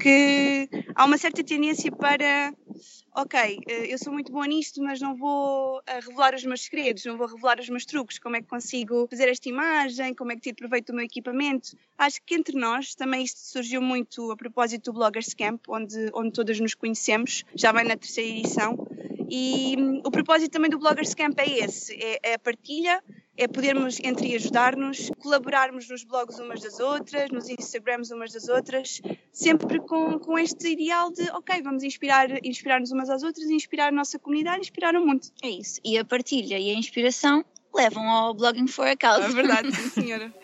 que 0.00 0.68
há 0.94 1.04
uma 1.04 1.18
certa 1.18 1.42
tendência 1.42 1.90
para, 1.90 2.54
ok, 3.14 3.60
eh, 3.66 3.92
eu 3.92 3.98
sou 3.98 4.12
muito 4.12 4.30
boa 4.32 4.46
nisto, 4.46 4.82
mas 4.82 5.00
não 5.00 5.16
vou 5.16 5.80
eh, 5.86 6.00
revelar 6.00 6.34
os 6.34 6.44
meus 6.44 6.62
segredos, 6.62 7.04
não 7.04 7.16
vou 7.16 7.26
revelar 7.26 7.58
os 7.58 7.68
meus 7.68 7.84
truques, 7.84 8.18
como 8.18 8.36
é 8.36 8.40
que 8.40 8.46
consigo 8.46 9.06
fazer 9.10 9.28
esta 9.28 9.48
imagem, 9.48 10.14
como 10.14 10.32
é 10.32 10.36
que 10.36 10.42
tiro 10.42 10.56
proveito 10.56 10.92
do 10.92 10.96
meu 10.96 11.04
equipamento. 11.04 11.76
Acho 11.96 12.20
que 12.24 12.34
entre 12.34 12.58
nós, 12.58 12.94
também 12.94 13.24
isto 13.24 13.40
surgiu 13.40 13.82
muito 13.82 14.30
a 14.30 14.36
propósito 14.36 14.92
do 14.92 14.98
Bloggers 14.98 15.34
Camp, 15.34 15.62
onde, 15.68 16.10
onde 16.14 16.32
todas 16.32 16.60
nos 16.60 16.74
conhecemos, 16.74 17.44
já 17.54 17.72
vai 17.72 17.84
na 17.84 17.96
terceira 17.96 18.38
edição, 18.38 18.86
e 19.30 19.76
hum, 19.78 20.00
o 20.04 20.10
propósito 20.10 20.52
também 20.52 20.70
do 20.70 20.78
Bloggers 20.78 21.14
Camp 21.14 21.38
é 21.38 21.58
esse, 21.64 21.94
é, 21.94 22.18
é 22.22 22.34
a 22.34 22.38
partilha, 22.38 23.02
é 23.38 23.46
podermos 23.46 23.98
entre 24.02 24.34
ajudar-nos, 24.34 25.10
colaborarmos 25.20 25.88
nos 25.88 26.02
blogs 26.02 26.38
umas 26.40 26.60
das 26.60 26.80
outras, 26.80 27.30
nos 27.30 27.48
Instagrams 27.48 28.10
umas 28.10 28.32
das 28.32 28.48
outras, 28.48 29.00
sempre 29.32 29.78
com, 29.78 30.18
com 30.18 30.36
este 30.36 30.72
ideal 30.72 31.12
de, 31.12 31.22
ok, 31.30 31.62
vamos 31.62 31.84
inspirar, 31.84 32.44
inspirar-nos 32.44 32.90
umas 32.90 33.08
às 33.08 33.22
outras, 33.22 33.48
inspirar 33.48 33.88
a 33.88 33.92
nossa 33.92 34.18
comunidade, 34.18 34.62
inspirar 34.62 34.96
o 34.96 35.06
mundo. 35.06 35.22
É 35.40 35.48
isso. 35.48 35.80
E 35.84 35.96
a 35.96 36.04
partilha 36.04 36.58
e 36.58 36.70
a 36.70 36.74
inspiração 36.74 37.44
levam 37.72 38.08
ao 38.10 38.34
Blogging 38.34 38.66
for 38.66 38.88
a 38.88 38.96
Cause. 38.96 39.24
É 39.24 39.28
verdade, 39.28 39.70
sim, 39.76 39.88
senhora. 39.88 40.34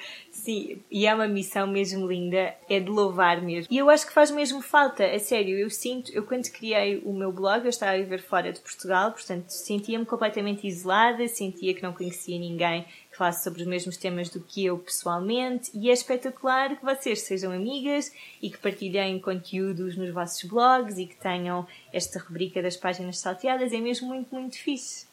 Sim, 0.45 0.83
e 0.91 1.07
é 1.07 1.15
uma 1.15 1.27
missão 1.27 1.67
mesmo 1.67 2.07
linda, 2.07 2.55
é 2.69 2.79
de 2.79 2.91
louvar 2.91 3.41
mesmo. 3.41 3.67
E 3.73 3.79
eu 3.79 3.89
acho 3.89 4.07
que 4.07 4.13
faz 4.13 4.31
mesmo 4.31 4.61
falta, 4.61 5.03
a 5.07 5.19
sério, 5.19 5.57
eu 5.57 5.71
sinto, 5.71 6.13
eu 6.13 6.23
quando 6.23 6.51
criei 6.51 7.01
o 7.03 7.15
meu 7.15 7.33
blog, 7.33 7.65
eu 7.65 7.71
estava 7.71 7.93
a 7.93 7.97
viver 7.97 8.21
fora 8.21 8.53
de 8.53 8.61
Portugal, 8.61 9.11
portanto 9.13 9.49
sentia-me 9.49 10.05
completamente 10.05 10.67
isolada, 10.67 11.27
sentia 11.29 11.73
que 11.73 11.83
não 11.83 11.95
conhecia 11.95 12.39
ninguém 12.39 12.85
que 13.11 13.17
falasse 13.17 13.43
sobre 13.43 13.63
os 13.63 13.67
mesmos 13.67 13.97
temas 13.97 14.29
do 14.29 14.39
que 14.39 14.67
eu 14.67 14.77
pessoalmente, 14.77 15.71
e 15.73 15.89
é 15.89 15.95
espetacular 15.95 16.77
que 16.77 16.85
vocês 16.85 17.23
sejam 17.23 17.51
amigas 17.51 18.13
e 18.43 18.51
que 18.51 18.59
partilhem 18.59 19.19
conteúdos 19.19 19.97
nos 19.97 20.13
vossos 20.13 20.45
blogs 20.45 20.99
e 20.99 21.07
que 21.07 21.17
tenham 21.17 21.67
esta 21.91 22.19
rubrica 22.19 22.61
das 22.61 22.77
páginas 22.77 23.17
salteadas, 23.19 23.73
é 23.73 23.81
mesmo 23.81 24.09
muito, 24.09 24.35
muito 24.35 24.59
fixe. 24.59 25.07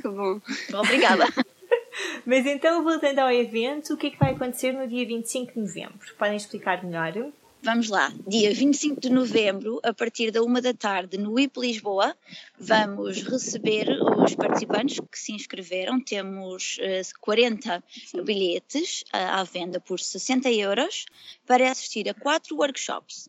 Que 0.00 0.08
bom. 0.08 0.40
Obrigada. 0.72 1.26
Mas 2.26 2.46
então, 2.46 2.82
voltando 2.82 3.18
ao 3.20 3.30
evento, 3.30 3.94
o 3.94 3.96
que 3.96 4.08
é 4.08 4.10
que 4.10 4.18
vai 4.18 4.32
acontecer 4.32 4.72
no 4.72 4.86
dia 4.86 5.06
25 5.06 5.52
de 5.52 5.60
novembro? 5.60 6.14
Podem 6.18 6.36
explicar 6.36 6.82
melhor? 6.84 7.32
Vamos 7.62 7.88
lá, 7.88 8.12
dia 8.28 8.52
25 8.54 9.00
de 9.00 9.10
novembro, 9.10 9.80
a 9.82 9.92
partir 9.92 10.30
da 10.30 10.40
uma 10.42 10.60
da 10.60 10.72
tarde, 10.72 11.18
no 11.18 11.36
IP 11.40 11.58
Lisboa, 11.58 12.14
vamos 12.60 13.22
receber 13.22 13.88
os 14.22 14.36
participantes 14.36 15.00
que 15.00 15.18
se 15.18 15.32
inscreveram. 15.32 15.98
Temos 15.98 16.78
uh, 16.78 17.20
40 17.20 17.82
bilhetes 18.22 19.02
uh, 19.12 19.40
à 19.40 19.42
venda 19.42 19.80
por 19.80 19.98
60 19.98 20.48
euros 20.52 21.06
para 21.44 21.68
assistir 21.68 22.08
a 22.08 22.14
quatro 22.14 22.54
workshops. 22.56 23.28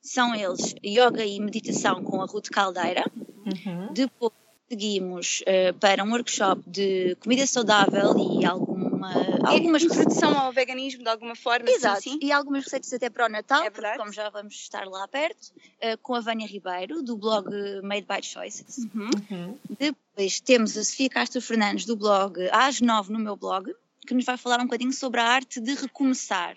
São 0.00 0.34
eles 0.34 0.74
Yoga 0.84 1.24
e 1.24 1.38
Meditação 1.38 2.02
com 2.02 2.20
a 2.20 2.26
Ruth 2.26 2.48
Caldeira, 2.48 3.04
Uhum. 3.46 3.92
depois 3.92 4.32
seguimos 4.68 5.42
uh, 5.42 5.74
para 5.78 6.02
um 6.02 6.10
workshop 6.10 6.62
de 6.66 7.16
comida 7.20 7.46
saudável 7.46 8.14
e 8.18 8.44
alguma, 8.44 9.12
algumas 9.44 9.82
Introdução 9.82 10.36
ao 10.38 10.52
veganismo 10.52 11.02
de 11.02 11.08
alguma 11.08 11.36
forma, 11.36 11.70
Exato, 11.70 12.02
sim, 12.02 12.12
sim. 12.12 12.18
e 12.22 12.32
algumas 12.32 12.64
receitas 12.64 12.92
até 12.92 13.08
para 13.08 13.26
o 13.26 13.28
Natal, 13.28 13.62
É 13.62 13.70
porque 13.70 13.96
como 13.96 14.12
já 14.12 14.28
vamos 14.28 14.54
estar 14.54 14.86
lá 14.86 15.06
perto, 15.06 15.52
uh, 15.52 15.96
com 16.02 16.14
a 16.14 16.20
Vânia 16.20 16.46
Ribeiro, 16.46 17.02
do 17.02 17.16
blog 17.16 17.48
Made 17.82 18.06
by 18.06 18.22
Choices. 18.22 18.78
Uhum. 18.78 19.10
Uhum. 19.30 19.58
Depois 19.78 20.40
temos 20.40 20.76
a 20.76 20.84
Sofia 20.84 21.08
Castro 21.08 21.40
Fernandes, 21.40 21.86
do 21.86 21.96
blog 21.96 22.38
Às 22.50 22.80
Nove 22.80 23.12
no 23.12 23.18
meu 23.18 23.36
blog, 23.36 23.72
que 24.06 24.14
nos 24.14 24.24
vai 24.24 24.36
falar 24.36 24.60
um 24.60 24.64
bocadinho 24.64 24.92
sobre 24.92 25.20
a 25.20 25.24
arte 25.24 25.60
de 25.60 25.74
recomeçar. 25.74 26.56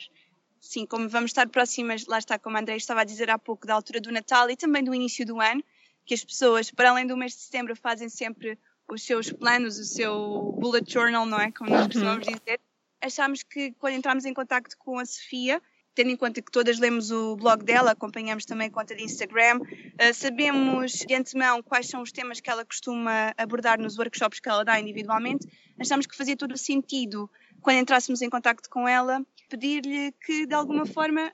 Sim, 0.59 0.85
como 0.85 1.07
vamos 1.07 1.31
estar 1.31 1.47
próximas, 1.47 2.05
lá 2.05 2.19
está, 2.19 2.37
como 2.37 2.57
a 2.57 2.59
André 2.59 2.75
estava 2.75 3.01
a 3.01 3.03
dizer 3.03 3.29
há 3.29 3.39
pouco, 3.39 3.65
da 3.65 3.73
altura 3.73 4.01
do 4.01 4.11
Natal 4.11 4.49
e 4.49 4.55
também 4.55 4.83
do 4.83 4.93
início 4.93 5.25
do 5.25 5.39
ano, 5.39 5.63
que 6.09 6.15
as 6.15 6.23
pessoas, 6.25 6.71
para 6.71 6.89
além 6.89 7.05
do 7.05 7.15
mês 7.15 7.33
de 7.33 7.41
setembro, 7.41 7.75
fazem 7.75 8.09
sempre 8.09 8.57
os 8.89 9.03
seus 9.03 9.31
planos, 9.31 9.77
o 9.77 9.85
seu 9.85 10.55
bullet 10.57 10.91
journal, 10.91 11.23
não 11.23 11.39
é? 11.39 11.51
Como 11.51 11.69
nós 11.69 11.85
costumamos 11.85 12.25
dizer. 12.25 12.59
Achámos 12.99 13.43
que 13.43 13.73
quando 13.73 13.93
entramos 13.93 14.25
em 14.25 14.33
contato 14.33 14.75
com 14.79 14.97
a 14.97 15.05
Sofia, 15.05 15.61
tendo 15.93 16.09
em 16.09 16.17
conta 16.17 16.41
que 16.41 16.51
todas 16.51 16.79
lemos 16.79 17.11
o 17.11 17.35
blog 17.35 17.63
dela, 17.63 17.91
acompanhamos 17.91 18.43
também 18.43 18.69
a 18.69 18.71
conta 18.71 18.95
de 18.95 19.03
Instagram, 19.03 19.59
eh, 19.99 20.11
sabemos 20.11 20.93
de 20.93 21.13
antemão 21.13 21.61
quais 21.61 21.87
são 21.87 22.01
os 22.01 22.11
temas 22.11 22.39
que 22.39 22.49
ela 22.49 22.65
costuma 22.65 23.31
abordar 23.37 23.79
nos 23.79 23.99
workshops 23.99 24.39
que 24.39 24.49
ela 24.49 24.65
dá 24.65 24.79
individualmente, 24.79 25.47
achámos 25.79 26.07
que 26.07 26.17
fazia 26.17 26.35
todo 26.35 26.53
o 26.53 26.57
sentido, 26.57 27.29
quando 27.61 27.77
entrássemos 27.77 28.23
em 28.23 28.31
contacto 28.31 28.67
com 28.67 28.87
ela, 28.87 29.23
pedir-lhe 29.47 30.11
que 30.25 30.47
de 30.47 30.55
alguma 30.55 30.87
forma 30.87 31.31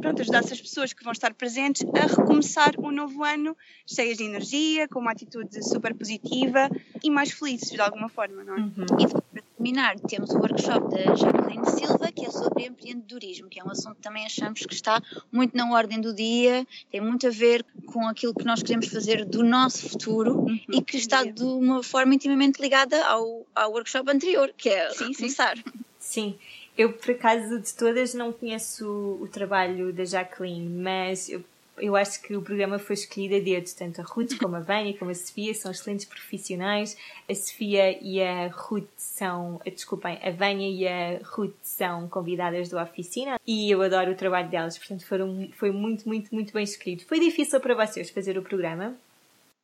pronto, 0.00 0.22
ajudasse 0.22 0.52
as 0.52 0.60
pessoas 0.60 0.92
que 0.92 1.02
vão 1.04 1.12
estar 1.12 1.34
presentes 1.34 1.84
a 1.94 2.06
recomeçar 2.06 2.74
o 2.78 2.90
novo 2.90 3.24
ano 3.24 3.56
cheias 3.86 4.16
de 4.18 4.24
energia, 4.24 4.88
com 4.88 5.00
uma 5.00 5.12
atitude 5.12 5.62
super 5.64 5.94
positiva 5.94 6.68
e 7.02 7.10
mais 7.10 7.32
felizes 7.32 7.70
de 7.70 7.80
alguma 7.80 8.08
forma, 8.08 8.42
não 8.44 8.56
é? 8.56 8.60
Uhum. 8.60 8.86
E 8.98 9.06
depois, 9.06 9.24
para 9.32 9.42
terminar, 9.56 10.00
temos 10.00 10.30
o 10.30 10.38
workshop 10.38 10.90
da 10.90 11.14
Jacqueline 11.14 11.66
Silva, 11.70 12.12
que 12.14 12.24
é 12.26 12.30
sobre 12.30 12.66
empreendedorismo, 12.66 13.48
que 13.48 13.60
é 13.60 13.64
um 13.64 13.70
assunto 13.70 13.96
que 13.96 14.02
também 14.02 14.24
achamos 14.24 14.60
que 14.64 14.74
está 14.74 15.02
muito 15.32 15.56
na 15.56 15.70
ordem 15.72 16.00
do 16.00 16.14
dia, 16.14 16.66
tem 16.90 17.00
muito 17.00 17.26
a 17.26 17.30
ver 17.30 17.64
com 17.86 18.06
aquilo 18.06 18.34
que 18.34 18.44
nós 18.44 18.62
queremos 18.62 18.86
fazer 18.88 19.24
do 19.24 19.42
nosso 19.42 19.88
futuro 19.88 20.38
Uhum. 20.38 20.58
e 20.72 20.82
que 20.82 20.96
está 20.96 21.24
de 21.24 21.42
uma 21.42 21.82
forma 21.82 22.14
intimamente 22.14 22.60
ligada 22.60 23.04
ao, 23.04 23.46
ao 23.54 23.72
workshop 23.72 24.10
anterior, 24.10 24.52
que 24.56 24.68
é 24.68 24.90
Sim, 24.90 25.06
sim. 25.06 25.14
começar. 25.14 25.56
Sim, 25.98 26.38
eu 26.78 26.92
por 26.92 27.10
acaso 27.10 27.60
de 27.60 27.74
todas 27.74 28.14
não 28.14 28.32
conheço 28.32 29.18
o, 29.20 29.26
trabalho 29.26 29.92
da 29.92 30.04
Jacqueline, 30.04 30.68
mas 30.80 31.28
eu, 31.28 31.44
eu 31.76 31.96
acho 31.96 32.22
que 32.22 32.36
o 32.36 32.40
programa 32.40 32.78
foi 32.78 32.94
escolhido 32.94 33.34
a 33.34 33.40
dedo. 33.40 33.68
Tanto 33.76 34.00
a 34.00 34.04
Ruth 34.04 34.38
como 34.38 34.54
a 34.54 34.60
Vânia 34.60 34.96
como 34.96 35.10
a 35.10 35.14
Sofia 35.14 35.52
são 35.54 35.72
excelentes 35.72 36.06
profissionais. 36.06 36.96
A 37.28 37.34
Sofia 37.34 37.98
e 38.00 38.22
a 38.22 38.46
Ruth 38.46 38.88
são, 38.96 39.60
desculpem, 39.66 40.20
a 40.22 40.30
Vânia 40.30 40.70
e 40.70 40.86
a 40.86 41.20
Ruth 41.24 41.56
são 41.62 42.08
convidadas 42.08 42.68
da 42.68 42.80
oficina 42.80 43.40
e 43.44 43.68
eu 43.68 43.82
adoro 43.82 44.12
o 44.12 44.16
trabalho 44.16 44.48
delas, 44.48 44.78
portanto 44.78 45.04
foram, 45.04 45.50
foi 45.54 45.72
muito, 45.72 46.08
muito, 46.08 46.32
muito 46.32 46.52
bem 46.52 46.62
escrito. 46.62 47.04
Foi 47.06 47.18
difícil 47.18 47.58
para 47.60 47.74
vocês 47.74 48.08
fazer 48.08 48.38
o 48.38 48.42
programa? 48.42 48.96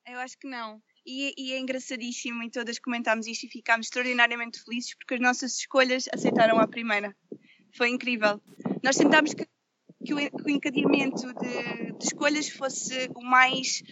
Eu 0.04 0.18
acho 0.18 0.36
que 0.36 0.48
não. 0.48 0.82
E, 1.06 1.34
e 1.36 1.52
é 1.52 1.58
engraçadíssimo 1.58 2.42
e 2.42 2.50
todas 2.50 2.78
comentámos 2.78 3.26
isto 3.26 3.44
e 3.44 3.50
ficámos 3.50 3.86
extraordinariamente 3.86 4.62
felizes 4.62 4.94
porque 4.94 5.14
as 5.14 5.20
nossas 5.20 5.58
escolhas 5.58 6.08
aceitaram 6.12 6.58
a 6.58 6.66
primeira. 6.66 7.14
Foi 7.76 7.90
incrível. 7.90 8.40
Nós 8.82 8.96
tentámos 8.96 9.34
que, 9.34 9.46
que 10.04 10.14
o, 10.14 10.16
que 10.16 10.44
o 10.44 10.50
encadeamento 10.50 11.26
de, 11.34 11.92
de 11.98 12.04
escolhas 12.04 12.48
fosse 12.48 13.10
o 13.14 13.22
mais 13.22 13.82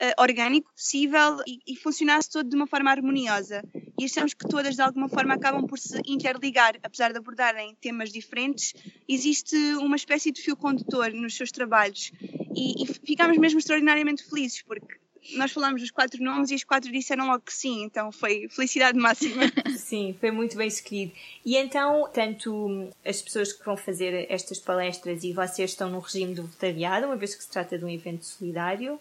eh, 0.00 0.14
orgânico 0.18 0.72
possível 0.72 1.38
e, 1.46 1.58
e 1.66 1.76
funcionasse 1.76 2.30
todo 2.30 2.48
de 2.48 2.54
uma 2.54 2.66
forma 2.68 2.90
harmoniosa. 2.90 3.62
E 3.98 4.04
achamos 4.04 4.32
que 4.32 4.46
todas 4.46 4.76
de 4.76 4.82
alguma 4.82 5.08
forma 5.08 5.34
acabam 5.34 5.66
por 5.66 5.78
se 5.78 6.00
interligar, 6.06 6.78
apesar 6.82 7.12
de 7.12 7.18
abordarem 7.18 7.74
temas 7.80 8.12
diferentes, 8.12 8.72
existe 9.08 9.56
uma 9.76 9.96
espécie 9.96 10.30
de 10.30 10.40
fio 10.40 10.56
condutor 10.56 11.12
nos 11.12 11.36
seus 11.36 11.50
trabalhos. 11.50 12.12
E, 12.54 12.84
e 12.84 12.86
ficámos 12.86 13.36
mesmo 13.38 13.58
extraordinariamente 13.58 14.24
felizes 14.28 14.62
porque 14.62 15.01
nós 15.34 15.52
falámos 15.52 15.82
os 15.82 15.90
quatro 15.90 16.22
nomes 16.22 16.50
e 16.50 16.54
os 16.54 16.64
quatro 16.64 16.90
disseram 16.90 17.26
logo 17.26 17.44
que 17.44 17.52
sim, 17.52 17.84
então 17.84 18.10
foi 18.10 18.48
felicidade 18.48 18.98
máxima. 18.98 19.42
Sim, 19.76 20.16
foi 20.18 20.30
muito 20.30 20.56
bem 20.56 20.66
escolhido. 20.66 21.12
E 21.44 21.56
então, 21.56 22.08
tanto 22.12 22.52
hum, 22.52 22.90
as 23.04 23.22
pessoas 23.22 23.52
que 23.52 23.64
vão 23.64 23.76
fazer 23.76 24.26
estas 24.30 24.58
palestras 24.58 25.22
e 25.22 25.32
vocês 25.32 25.70
estão 25.70 25.88
no 25.88 26.00
regime 26.00 26.34
de 26.34 26.40
voluntariado, 26.40 27.06
uma 27.06 27.16
vez 27.16 27.34
que 27.34 27.44
se 27.44 27.50
trata 27.50 27.78
de 27.78 27.84
um 27.84 27.88
evento 27.88 28.24
solidário. 28.24 28.98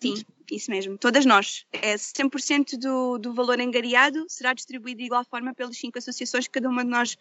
Sim, 0.00 0.14
isso 0.50 0.70
mesmo. 0.70 0.96
Todas 0.98 1.24
nós. 1.26 1.66
É 1.72 1.94
100% 1.94 2.78
do, 2.78 3.18
do 3.18 3.34
valor 3.34 3.60
angariado 3.60 4.26
será 4.28 4.52
distribuído 4.52 4.98
de 4.98 5.06
igual 5.06 5.24
forma 5.24 5.54
pelas 5.54 5.76
cinco 5.76 5.98
associações 5.98 6.46
que 6.46 6.52
cada 6.52 6.68
uma 6.68 6.84
de 6.84 6.90
nós 6.90 7.16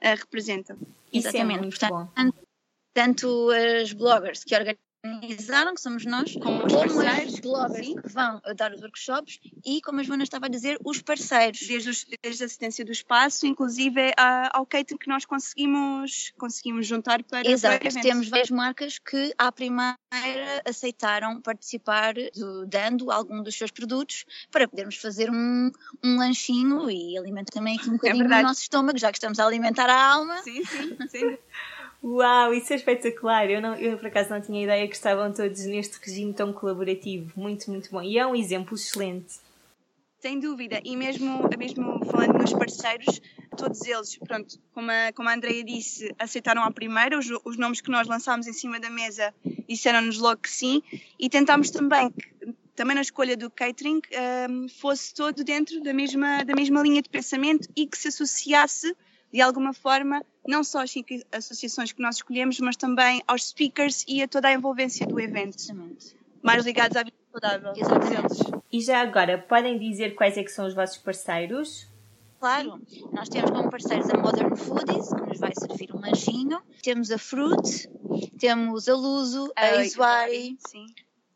eh, 0.00 0.14
representa. 0.14 0.78
Isso 1.12 1.28
Exatamente, 1.28 1.58
é 1.58 1.60
muito 1.60 1.78
portanto, 1.78 1.92
bom. 1.92 2.32
Tanto 2.94 3.50
as 3.50 3.92
bloggers 3.92 4.44
que 4.44 4.54
organizaram, 5.04 5.74
que 5.74 5.80
somos 5.80 6.04
nós, 6.04 6.36
Como 6.36 6.64
os 6.66 6.72
parceiros, 6.72 7.40
que 7.40 8.08
vão 8.12 8.40
dar 8.56 8.72
os 8.72 8.80
workshops 8.82 9.40
e, 9.64 9.80
como 9.80 10.00
a 10.00 10.02
Joana 10.02 10.22
estava 10.24 10.46
a 10.46 10.48
dizer, 10.48 10.78
os 10.84 11.00
parceiros. 11.00 11.60
Desde, 11.66 11.90
os- 11.90 12.06
desde 12.22 12.42
a 12.42 12.46
assistência 12.46 12.84
do 12.84 12.92
espaço, 12.92 13.46
inclusive 13.46 14.12
a- 14.16 14.50
ao 14.56 14.66
catering 14.66 14.98
que 14.98 15.08
nós 15.08 15.24
conseguimos, 15.24 16.32
conseguimos 16.38 16.86
juntar 16.86 17.22
para, 17.24 17.42
para 17.42 17.50
Exato, 17.50 17.86
evento. 17.86 18.02
temos 18.02 18.28
várias 18.28 18.50
marcas 18.50 18.98
que 18.98 19.32
à 19.38 19.50
primeira 19.50 19.96
aceitaram 20.66 21.40
participar 21.40 22.14
do- 22.34 22.66
dando 22.66 23.10
algum 23.10 23.42
dos 23.42 23.56
seus 23.56 23.70
produtos 23.70 24.24
para 24.50 24.68
podermos 24.68 24.96
fazer 24.96 25.30
um, 25.30 25.70
um 26.04 26.18
lanchinho 26.18 26.90
e 26.90 27.16
alimentar 27.16 27.52
também 27.52 27.76
aqui 27.76 27.88
um 27.88 27.92
bocadinho 27.94 28.24
o 28.24 28.28
verdade. 28.28 28.42
nosso 28.46 28.60
estômago, 28.62 28.98
já 28.98 29.10
que 29.10 29.16
estamos 29.18 29.38
a 29.38 29.46
alimentar 29.46 29.88
a 29.88 30.12
alma. 30.12 30.36
Sim, 30.42 30.62
sim, 30.64 30.96
sim. 31.08 31.38
Uau, 32.02 32.54
isso 32.54 32.72
é 32.72 32.76
espetacular! 32.76 33.50
Eu, 33.50 33.60
não, 33.60 33.74
eu 33.74 33.98
por 33.98 34.06
acaso 34.06 34.30
não 34.30 34.40
tinha 34.40 34.64
ideia 34.64 34.88
que 34.88 34.94
estavam 34.94 35.32
todos 35.32 35.64
neste 35.66 35.98
regime 35.98 36.32
tão 36.32 36.52
colaborativo. 36.52 37.32
Muito, 37.36 37.70
muito 37.70 37.90
bom. 37.90 38.02
E 38.02 38.18
é 38.18 38.26
um 38.26 38.34
exemplo 38.34 38.74
excelente. 38.74 39.38
Sem 40.18 40.38
dúvida, 40.38 40.80
e 40.84 40.96
mesmo, 40.96 41.48
mesmo 41.58 42.04
falando 42.04 42.38
nos 42.38 42.52
parceiros, 42.52 43.22
todos 43.56 43.80
eles, 43.86 44.18
pronto, 44.18 44.60
como 44.74 44.90
a, 44.90 45.12
como 45.14 45.30
a 45.30 45.34
Andrea 45.34 45.64
disse, 45.64 46.14
aceitaram 46.18 46.62
à 46.62 46.70
primeira, 46.70 47.18
os, 47.18 47.26
os 47.42 47.56
nomes 47.56 47.80
que 47.80 47.90
nós 47.90 48.06
lançámos 48.06 48.46
em 48.46 48.52
cima 48.52 48.78
da 48.78 48.90
mesa 48.90 49.32
disseram-nos 49.66 50.18
logo 50.18 50.42
que 50.42 50.50
sim, 50.50 50.82
e 51.18 51.30
tentámos 51.30 51.70
também 51.70 52.10
que, 52.10 52.54
também 52.76 52.94
na 52.94 53.00
escolha 53.00 53.34
do 53.34 53.50
catering, 53.50 54.02
hum, 54.50 54.66
fosse 54.68 55.14
todo 55.14 55.42
dentro 55.42 55.82
da 55.82 55.94
mesma, 55.94 56.44
da 56.44 56.54
mesma 56.54 56.82
linha 56.82 57.00
de 57.00 57.08
pensamento 57.08 57.68
e 57.74 57.86
que 57.86 57.96
se 57.96 58.08
associasse 58.08 58.94
de 59.32 59.40
alguma 59.40 59.72
forma, 59.72 60.24
não 60.46 60.64
só 60.64 60.80
às 60.82 60.90
cinco 60.90 61.08
associações 61.32 61.92
que 61.92 62.02
nós 62.02 62.16
escolhemos, 62.16 62.58
mas 62.60 62.76
também 62.76 63.22
aos 63.26 63.48
speakers 63.48 64.04
e 64.08 64.22
a 64.22 64.28
toda 64.28 64.48
a 64.48 64.52
envolvência 64.52 65.06
do 65.06 65.20
evento, 65.20 65.56
Exatamente. 65.56 66.16
mais 66.42 66.64
ligados 66.64 66.96
à 66.96 67.02
vida 67.02 67.16
saudável. 67.30 67.72
Exatamente. 67.76 68.18
todos 68.18 68.40
eles. 68.40 68.60
E 68.72 68.80
já 68.80 69.00
agora, 69.00 69.38
podem 69.38 69.78
dizer 69.78 70.14
quais 70.14 70.36
é 70.36 70.42
que 70.42 70.50
são 70.50 70.66
os 70.66 70.74
vossos 70.74 70.98
parceiros? 70.98 71.88
Claro, 72.40 72.80
nós 73.12 73.28
temos 73.28 73.50
como 73.50 73.70
parceiros 73.70 74.08
a 74.10 74.16
Modern 74.16 74.56
Foodies, 74.56 75.08
que 75.12 75.20
nos 75.28 75.38
vai 75.38 75.52
servir 75.54 75.94
um 75.94 76.00
lanchinho. 76.00 76.60
Temos 76.82 77.10
a 77.10 77.18
Fruit, 77.18 77.88
temos 78.38 78.88
a 78.88 78.94
Luso, 78.94 79.52
a 79.54 79.62
Ah, 79.66 79.84
Isuari, 79.84 80.56
Sim. 80.66 80.86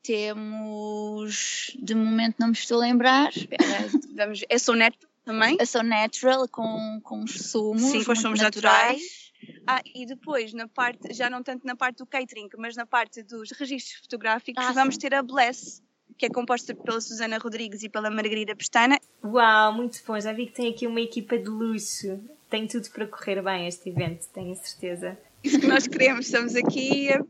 temos. 0.03 1.77
De 1.81 1.95
momento 1.95 2.37
não 2.39 2.49
me 2.49 2.53
estou 2.55 2.79
a 2.79 2.87
lembrar. 2.87 3.31
Vamos, 4.17 4.45
é 4.49 4.59
Soneto. 4.59 5.07
Também. 5.25 5.57
A 5.61 5.67
So 5.67 5.83
Natural 5.83 6.47
com, 6.49 7.01
com 7.03 7.23
os 7.25 7.51
sumos. 7.51 7.83
Sim, 7.83 8.05
com 8.05 8.13
os 8.13 8.19
muito 8.19 8.21
sumos 8.21 8.41
naturais. 8.41 9.33
Ah, 9.67 9.81
e 9.95 10.07
depois, 10.07 10.53
na 10.55 10.67
parte, 10.69 11.13
já 11.13 11.29
não 11.29 11.43
tanto 11.43 11.67
na 11.67 11.77
parte 11.77 11.99
do 11.99 12.07
catering, 12.07 12.49
mas 12.59 12.77
na 12.77 12.87
parte 12.87 13.23
dos 13.23 13.51
registros 13.53 14.01
fotográficos, 14.01 14.65
Ah, 14.65 14.73
vamos 14.73 14.95
sim. 14.95 15.01
ter 15.03 15.15
a 15.15 15.23
Bless, 15.23 15.83
que 16.17 16.27
é 16.27 16.29
composta 16.31 16.75
pela 16.75 17.01
Susana 17.01 17.39
Rodrigues 17.39 17.83
e 17.83 17.89
pela 17.89 18.11
Margarida 18.11 18.55
Pestana. 18.57 18.99
Uau, 19.23 19.73
muito 19.75 20.01
bom. 20.07 20.19
Já 20.19 20.33
vi 20.33 20.47
que 20.47 20.53
tem 20.55 20.71
aqui 20.71 20.87
uma 20.87 21.01
equipa 21.01 21.37
de 21.39 21.49
luxo. 21.49 22.21
Tem 22.49 22.67
tudo 22.67 22.89
para 22.91 23.07
correr 23.07 23.43
bem 23.43 23.67
este 23.67 23.89
evento, 23.91 24.27
tenho 24.33 24.53
a 24.53 24.57
certeza. 24.57 25.19
Isso 25.43 25.61
que 25.61 25.67
nós 25.67 25.87
queremos. 25.87 26.27
Estamos 26.27 26.55
aqui, 26.55 27.09
eh, 27.09 27.21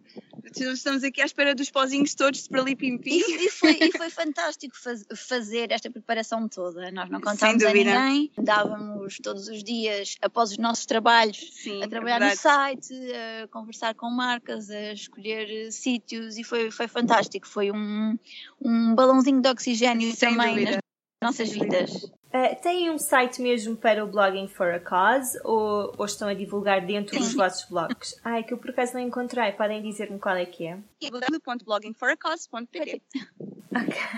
estamos 0.53 1.03
aqui 1.05 1.21
à 1.21 1.25
espera 1.25 1.55
dos 1.55 1.71
pozinhos 1.71 2.15
todos 2.15 2.47
para 2.49 2.61
ali 2.61 2.77
pim 2.77 2.99
pim. 2.99 3.19
E, 3.19 3.47
e 3.47 3.51
foi, 3.51 3.79
e 3.81 3.93
foi 3.93 4.11
fantástico 4.11 4.77
faz- 4.77 5.05
fazer 5.15 5.71
esta 5.73 5.91
preparação 5.91 6.49
toda. 6.49 6.91
Nós 6.91 7.09
não 7.11 7.21
contávamos 7.21 7.65
a 7.65 7.73
ninguém, 7.73 8.31
dávamos 8.39 9.19
todos 9.23 9.49
os 9.49 9.63
dias, 9.63 10.17
após 10.21 10.51
os 10.51 10.59
nossos 10.59 10.87
trabalhos, 10.87 11.51
Sim, 11.53 11.83
a 11.83 11.89
trabalhar 11.89 12.23
é 12.23 12.31
no 12.31 12.37
site, 12.37 12.95
a 13.43 13.49
conversar 13.49 13.95
com 13.95 14.11
marcas, 14.11 14.71
a 14.71 14.93
escolher 14.93 15.49
eh, 15.51 15.71
sítios 15.71 16.37
e 16.37 16.45
foi, 16.45 16.71
foi 16.71 16.89
fantástico. 16.89 17.47
Foi 17.47 17.71
um, 17.71 18.19
um 18.61 18.95
balãozinho 18.95 19.41
de 19.41 19.49
oxigênio 19.49 20.15
Sem 20.15 20.37
também 20.37 20.51
dúvida. 20.51 20.84
Nas 21.25 21.39
nossas 21.39 21.49
Sem 21.49 21.59
dúvida. 21.59 21.87
vidas. 21.87 22.03
Uh, 22.05 22.61
têm 22.63 22.91
um 22.91 22.99
site 22.99 23.41
mesmo 23.41 23.77
para 23.77 24.05
o 24.05 24.09
Blogging 24.09 24.49
for 24.49 24.75
a 24.75 24.81
Cause 24.81 25.39
ou, 25.45 25.93
ou 25.97 26.05
estão 26.05 26.27
a 26.29 26.35
divulgar 26.35 26.85
dentro 26.85 27.17
dos 27.19 27.33
vossos 27.33 27.65
blogs? 27.69 28.21
Ah, 28.25 28.41
é 28.41 28.43
que 28.43 28.53
eu 28.53 28.59
por 28.59 28.71
acaso 28.71 28.93
não 28.95 29.01
encontrei. 29.01 29.53
Podem 29.53 29.81
dizer-me 29.83 30.19
qual 30.19 30.35
é 30.37 30.45
que 30.45 30.67
é? 30.67 30.79
www.bloggingforacause.pt 31.01 33.03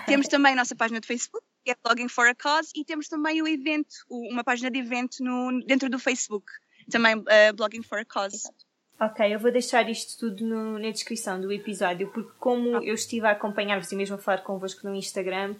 Temos 0.06 0.28
também 0.28 0.54
a 0.54 0.56
nossa 0.56 0.74
página 0.74 0.98
de 1.00 1.06
Facebook, 1.06 1.44
que 1.64 1.70
é 1.72 1.76
Blogging 1.84 2.08
for 2.08 2.26
a 2.26 2.34
Cause, 2.34 2.70
e 2.74 2.84
temos 2.84 3.06
também 3.08 3.42
o 3.42 3.46
evento, 3.48 3.94
uma 4.08 4.42
página 4.44 4.70
de 4.70 4.78
evento 4.78 5.22
no, 5.22 5.62
dentro 5.66 5.90
do 5.90 5.98
Facebook, 5.98 6.46
também 6.90 7.22
eh, 7.28 7.52
Blogging 7.52 7.82
for 7.82 7.98
a 7.98 8.04
Cause. 8.04 8.48
Ok, 8.98 9.34
eu 9.34 9.38
vou 9.38 9.52
deixar 9.52 9.88
isto 9.90 10.18
tudo 10.18 10.42
no- 10.44 10.78
na 10.78 10.90
descrição 10.90 11.38
do 11.38 11.52
episódio, 11.52 12.08
porque 12.12 12.30
como 12.38 12.82
eu 12.82 12.94
estive 12.94 13.26
a 13.26 13.32
acompanhar-vos 13.32 13.92
e 13.92 13.96
mesmo 13.96 14.16
a 14.16 14.18
falar 14.18 14.38
convosco 14.42 14.86
no 14.88 14.94
Instagram, 14.94 15.54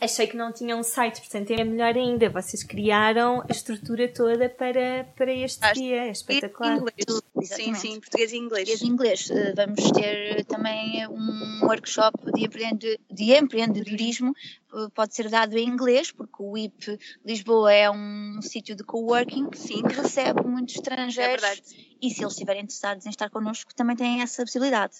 achei 0.00 0.26
que 0.26 0.36
não 0.36 0.52
tinham 0.52 0.78
um 0.78 0.82
site, 0.82 1.20
portanto 1.20 1.50
é 1.50 1.64
melhor 1.64 1.94
ainda. 1.96 2.28
Vocês 2.30 2.62
criaram 2.62 3.42
a 3.48 3.52
estrutura 3.52 4.08
toda 4.08 4.48
para, 4.48 5.04
para 5.16 5.32
este 5.32 5.64
Acho 5.64 5.74
dia, 5.74 6.04
é 6.04 6.10
espetacular. 6.10 6.76
Inglês. 6.76 6.94
Sim, 7.08 7.42
Exatamente. 7.42 7.78
sim, 7.78 8.00
português 8.00 8.32
e 8.32 8.36
inglês. 8.36 8.68
Português 8.68 8.80
e 8.82 8.86
inglês. 8.86 9.30
Eh, 9.30 9.52
Vamos 9.54 9.90
ter 9.92 10.44
também 10.46 11.06
um 11.08 11.60
workshop 11.64 12.32
de, 12.32 12.44
empreende- 12.44 13.00
de 13.10 13.32
empreendedorismo, 13.34 14.32
eh, 14.74 14.86
pode 14.94 15.14
ser 15.14 15.28
dado 15.28 15.56
em 15.56 15.68
inglês, 15.68 16.10
porque 16.10 16.36
o 16.42 16.56
IP 16.56 16.98
Lisboa 17.24 17.72
é 17.72 17.90
um 17.90 18.40
sítio 18.42 18.74
de 18.74 18.82
coworking 18.84 19.48
Sim, 19.54 19.82
que 19.82 19.94
recebe 19.94 20.42
muitos 20.46 20.74
é 20.76 20.78
estrangeiros 20.78 21.42
verdade. 21.42 21.96
e 22.02 22.10
se 22.10 22.22
eles 22.22 22.32
estiverem 22.32 22.62
interessados 22.62 23.06
em 23.06 23.10
estar 23.10 23.30
connosco 23.30 23.74
também 23.74 23.96
têm 23.96 24.22
essa 24.22 24.42
possibilidade. 24.42 24.96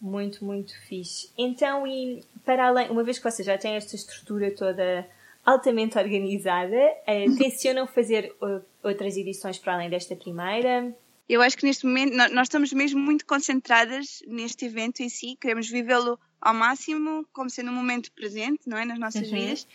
Muito, 0.00 0.44
muito 0.44 0.72
fixe. 0.86 1.30
Então, 1.38 1.86
e 1.86 2.22
para 2.44 2.66
além, 2.68 2.90
uma 2.90 3.02
vez 3.02 3.18
que 3.18 3.24
vocês 3.30 3.44
já 3.46 3.56
têm 3.56 3.74
esta 3.76 3.96
estrutura 3.96 4.50
toda 4.54 5.08
altamente 5.44 5.96
organizada, 5.98 6.76
eh, 7.06 7.26
tencionam 7.38 7.86
fazer 7.86 8.34
outras 8.82 9.16
edições 9.16 9.58
para 9.58 9.74
além 9.74 9.88
desta 9.90 10.14
primeira? 10.14 10.94
Eu 11.28 11.40
acho 11.42 11.56
que 11.56 11.64
neste 11.64 11.86
momento 11.86 12.14
nó- 12.14 12.28
nós 12.28 12.46
estamos 12.46 12.72
mesmo 12.72 13.00
muito 13.00 13.24
concentradas 13.26 14.22
neste 14.26 14.66
evento 14.66 15.00
em 15.00 15.08
si, 15.08 15.36
queremos 15.40 15.68
vivê-lo 15.68 16.18
ao 16.40 16.54
máximo, 16.54 17.26
como 17.32 17.48
sendo 17.50 17.70
um 17.70 17.74
momento 17.74 18.12
presente, 18.12 18.60
não 18.66 18.76
é, 18.76 18.84
nas 18.84 18.98
nossas 18.98 19.28
Uhum. 19.30 19.34
vidas. 19.34 19.66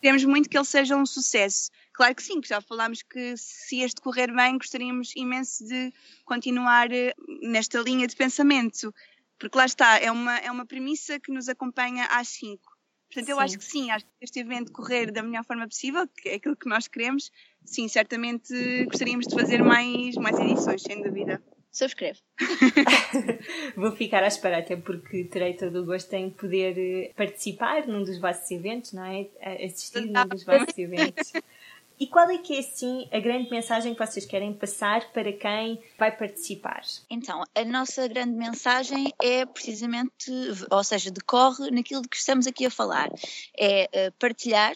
Queremos 0.00 0.24
muito 0.24 0.48
que 0.48 0.56
ele 0.56 0.64
seja 0.64 0.96
um 0.96 1.04
sucesso. 1.04 1.70
Claro 1.92 2.14
que 2.14 2.22
sim, 2.22 2.40
que 2.40 2.48
já 2.48 2.60
falámos 2.60 3.02
que 3.02 3.36
se 3.36 3.80
este 3.80 4.00
correr 4.00 4.32
bem, 4.34 4.56
gostaríamos 4.56 5.12
imenso 5.16 5.66
de 5.66 5.92
continuar 6.24 6.90
eh, 6.92 7.12
nesta 7.42 7.80
linha 7.80 8.06
de 8.06 8.16
pensamento, 8.16 8.94
porque 9.40 9.56
lá 9.56 9.64
está, 9.64 9.98
é 9.98 10.12
uma, 10.12 10.36
é 10.36 10.50
uma 10.50 10.66
premissa 10.66 11.18
que 11.18 11.32
nos 11.32 11.48
acompanha 11.48 12.04
às 12.10 12.28
5. 12.28 12.62
Portanto, 13.08 13.28
eu 13.28 13.36
Sim. 13.38 13.42
acho 13.42 13.58
que 13.58 13.64
sim, 13.64 13.90
acho 13.90 14.04
que 14.04 14.12
este 14.20 14.38
evento 14.38 14.70
correr 14.70 15.10
da 15.10 15.22
melhor 15.22 15.44
forma 15.44 15.66
possível, 15.66 16.06
que 16.06 16.28
é 16.28 16.34
aquilo 16.34 16.54
que 16.54 16.68
nós 16.68 16.86
queremos, 16.86 17.32
sim, 17.64 17.88
certamente 17.88 18.84
gostaríamos 18.84 19.26
de 19.26 19.34
fazer 19.34 19.64
mais, 19.64 20.14
mais 20.14 20.38
edições, 20.38 20.82
sem 20.82 21.02
dúvida. 21.02 21.42
Subscreve. 21.72 22.20
Vou 23.76 23.92
ficar 23.92 24.22
à 24.22 24.26
espera, 24.26 24.58
até 24.58 24.76
porque 24.76 25.24
terei 25.24 25.54
todo 25.54 25.82
o 25.82 25.84
gosto 25.86 26.12
em 26.14 26.30
poder 26.30 26.76
eh, 26.76 27.12
participar 27.16 27.86
num 27.86 28.02
dos 28.02 28.20
vossos 28.20 28.50
eventos, 28.50 28.92
não 28.92 29.04
é? 29.04 29.28
Assistir 29.64 30.06
num 30.06 30.26
dos 30.26 30.44
vossos 30.44 30.76
eventos. 30.76 31.32
E 32.00 32.06
qual 32.06 32.30
é 32.30 32.38
que 32.38 32.54
é, 32.56 32.60
assim, 32.60 33.06
a 33.12 33.20
grande 33.20 33.50
mensagem 33.50 33.92
que 33.94 34.04
vocês 34.06 34.24
querem 34.24 34.54
passar 34.54 35.12
para 35.12 35.30
quem 35.34 35.82
vai 35.98 36.10
participar? 36.16 36.80
Então, 37.10 37.44
a 37.54 37.64
nossa 37.64 38.08
grande 38.08 38.32
mensagem 38.32 39.12
é 39.22 39.44
precisamente, 39.44 40.30
ou 40.70 40.82
seja, 40.82 41.10
decorre 41.10 41.70
naquilo 41.70 42.00
de 42.00 42.08
que 42.08 42.16
estamos 42.16 42.46
aqui 42.46 42.64
a 42.64 42.70
falar. 42.70 43.10
É 43.54 43.88
eh, 43.92 44.10
partilhar, 44.18 44.72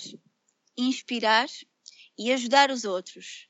inspirar 0.77 1.47
e 2.19 2.33
ajudar 2.33 2.71
os 2.71 2.85
outros. 2.85 3.49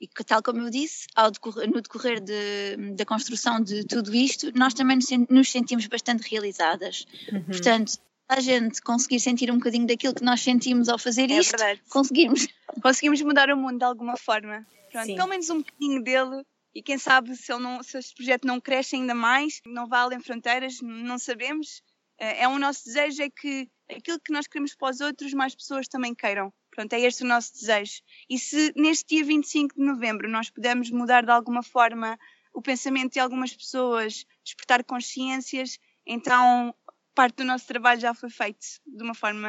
E 0.00 0.08
que, 0.08 0.24
tal 0.24 0.42
como 0.42 0.60
eu 0.62 0.70
disse, 0.70 1.06
decorrer- 1.32 1.68
no 1.70 1.80
decorrer 1.80 2.20
de- 2.20 2.94
da 2.96 3.04
construção 3.04 3.60
de 3.62 3.84
tudo 3.84 4.12
isto, 4.14 4.50
nós 4.56 4.74
também 4.74 4.96
nos, 4.96 5.06
sen- 5.06 5.26
nos 5.30 5.50
sentimos 5.50 5.86
bastante 5.86 6.28
realizadas. 6.28 7.06
Portanto, 7.46 7.90
se 7.90 7.98
a 8.38 8.40
gente 8.40 8.80
conseguir 8.82 9.20
sentir 9.20 9.50
um 9.50 9.56
bocadinho 9.58 9.86
daquilo 9.86 10.14
que 10.14 10.24
nós 10.24 10.40
sentimos 10.40 10.88
ao 10.88 10.98
fazer 10.98 11.30
É 11.30 11.38
isto, 11.38 11.50
verdade. 11.50 11.80
conseguimos. 11.88 12.46
Conseguimos 12.82 13.20
mudar 13.22 13.50
o 13.50 13.56
mundo 13.56 13.78
de 13.78 13.84
alguma 13.84 14.16
forma. 14.16 14.66
Pronto, 14.90 15.06
Sim. 15.06 15.16
pelo 15.16 15.28
menos 15.28 15.48
um 15.50 15.58
bocadinho 15.58 16.02
dele. 16.02 16.44
E 16.74 16.82
quem 16.82 16.96
sabe 16.96 17.36
se, 17.36 17.52
ele 17.52 17.62
não, 17.62 17.82
se 17.82 17.98
este 17.98 18.14
projeto 18.14 18.46
não 18.46 18.58
cresce 18.60 18.96
ainda 18.96 19.14
mais, 19.14 19.60
não 19.66 19.86
vai 19.86 20.00
além 20.00 20.20
fronteiras, 20.20 20.80
não 20.80 21.18
sabemos. 21.18 21.82
Eh, 22.18 22.42
É 22.42 22.48
o 22.48 22.58
nosso 22.58 22.84
desejo 22.86 23.22
é 23.22 23.28
que 23.30 23.68
aquilo 23.90 24.18
que 24.20 24.32
nós 24.32 24.46
queremos 24.46 24.74
para 24.74 24.90
os 24.90 25.00
outros, 25.00 25.34
mais 25.34 25.54
pessoas 25.54 25.86
também 25.86 26.14
queiram. 26.14 26.52
Pronto, 26.70 26.90
é 26.94 27.00
este 27.00 27.24
o 27.24 27.26
nosso 27.26 27.52
desejo. 27.52 28.00
E 28.30 28.38
se 28.38 28.72
neste 28.74 29.14
dia 29.16 29.24
25 29.24 29.74
de 29.74 29.84
novembro 29.84 30.26
nós 30.30 30.48
pudermos 30.48 30.90
mudar 30.90 31.22
de 31.24 31.30
alguma 31.30 31.62
forma 31.62 32.18
o 32.54 32.62
pensamento 32.62 33.12
de 33.12 33.20
algumas 33.20 33.52
pessoas, 33.54 34.24
despertar 34.42 34.82
consciências, 34.82 35.78
então 36.06 36.74
parte 37.14 37.36
do 37.36 37.44
nosso 37.44 37.66
trabalho 37.66 38.00
já 38.00 38.14
foi 38.14 38.30
feito 38.30 38.66
de 38.86 39.02
uma 39.02 39.14
forma 39.14 39.48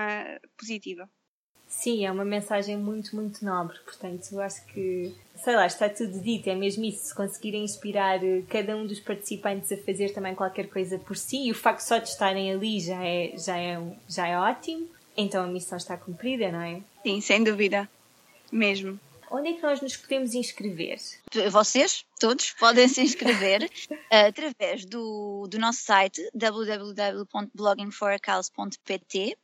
positiva. 0.57 1.09
Sim, 1.67 2.05
é 2.05 2.11
uma 2.11 2.23
mensagem 2.23 2.77
muito, 2.77 3.15
muito 3.15 3.43
nobre. 3.43 3.79
Portanto, 3.79 4.27
eu 4.31 4.39
acho 4.41 4.63
que, 4.67 5.13
sei 5.35 5.55
lá, 5.55 5.65
está 5.65 5.89
tudo 5.89 6.19
dito. 6.19 6.47
É 6.47 6.55
mesmo 6.55 6.85
isso. 6.85 7.07
Se 7.07 7.15
conseguirem 7.15 7.63
inspirar 7.63 8.23
eh, 8.23 8.43
cada 8.47 8.77
um 8.77 8.85
dos 8.85 8.99
participantes 8.99 9.71
a 9.71 9.77
fazer 9.77 10.13
também 10.13 10.35
qualquer 10.35 10.69
coisa 10.69 10.99
por 10.99 11.17
si, 11.17 11.47
e 11.47 11.51
o 11.51 11.55
facto 11.55 11.81
só 11.81 11.97
de 11.97 12.09
estarem 12.09 12.53
ali 12.53 12.79
já 12.79 13.03
é, 13.03 13.33
já 13.35 13.57
é, 13.57 13.81
já 14.07 14.27
é 14.27 14.37
ótimo. 14.37 14.87
Então 15.17 15.43
a 15.43 15.47
missão 15.47 15.77
está 15.77 15.97
cumprida, 15.97 16.51
não 16.51 16.61
é? 16.61 16.81
Sim, 17.01 17.19
sem 17.21 17.43
dúvida. 17.43 17.89
Mesmo. 18.51 18.99
Onde 19.35 19.49
é 19.49 19.53
que 19.53 19.63
nós 19.63 19.81
nos 19.81 19.97
podemos 19.97 20.35
inscrever? 20.35 20.99
Vocês, 21.51 22.05
todos, 22.19 22.51
podem 22.51 22.87
se 22.87 23.01
inscrever 23.01 23.67
eh, 24.11 24.27
através 24.27 24.85
do, 24.85 25.47
do 25.49 25.57
nosso 25.57 25.79
site 25.81 26.21
www.bloggingforacause.pt. 26.35 29.35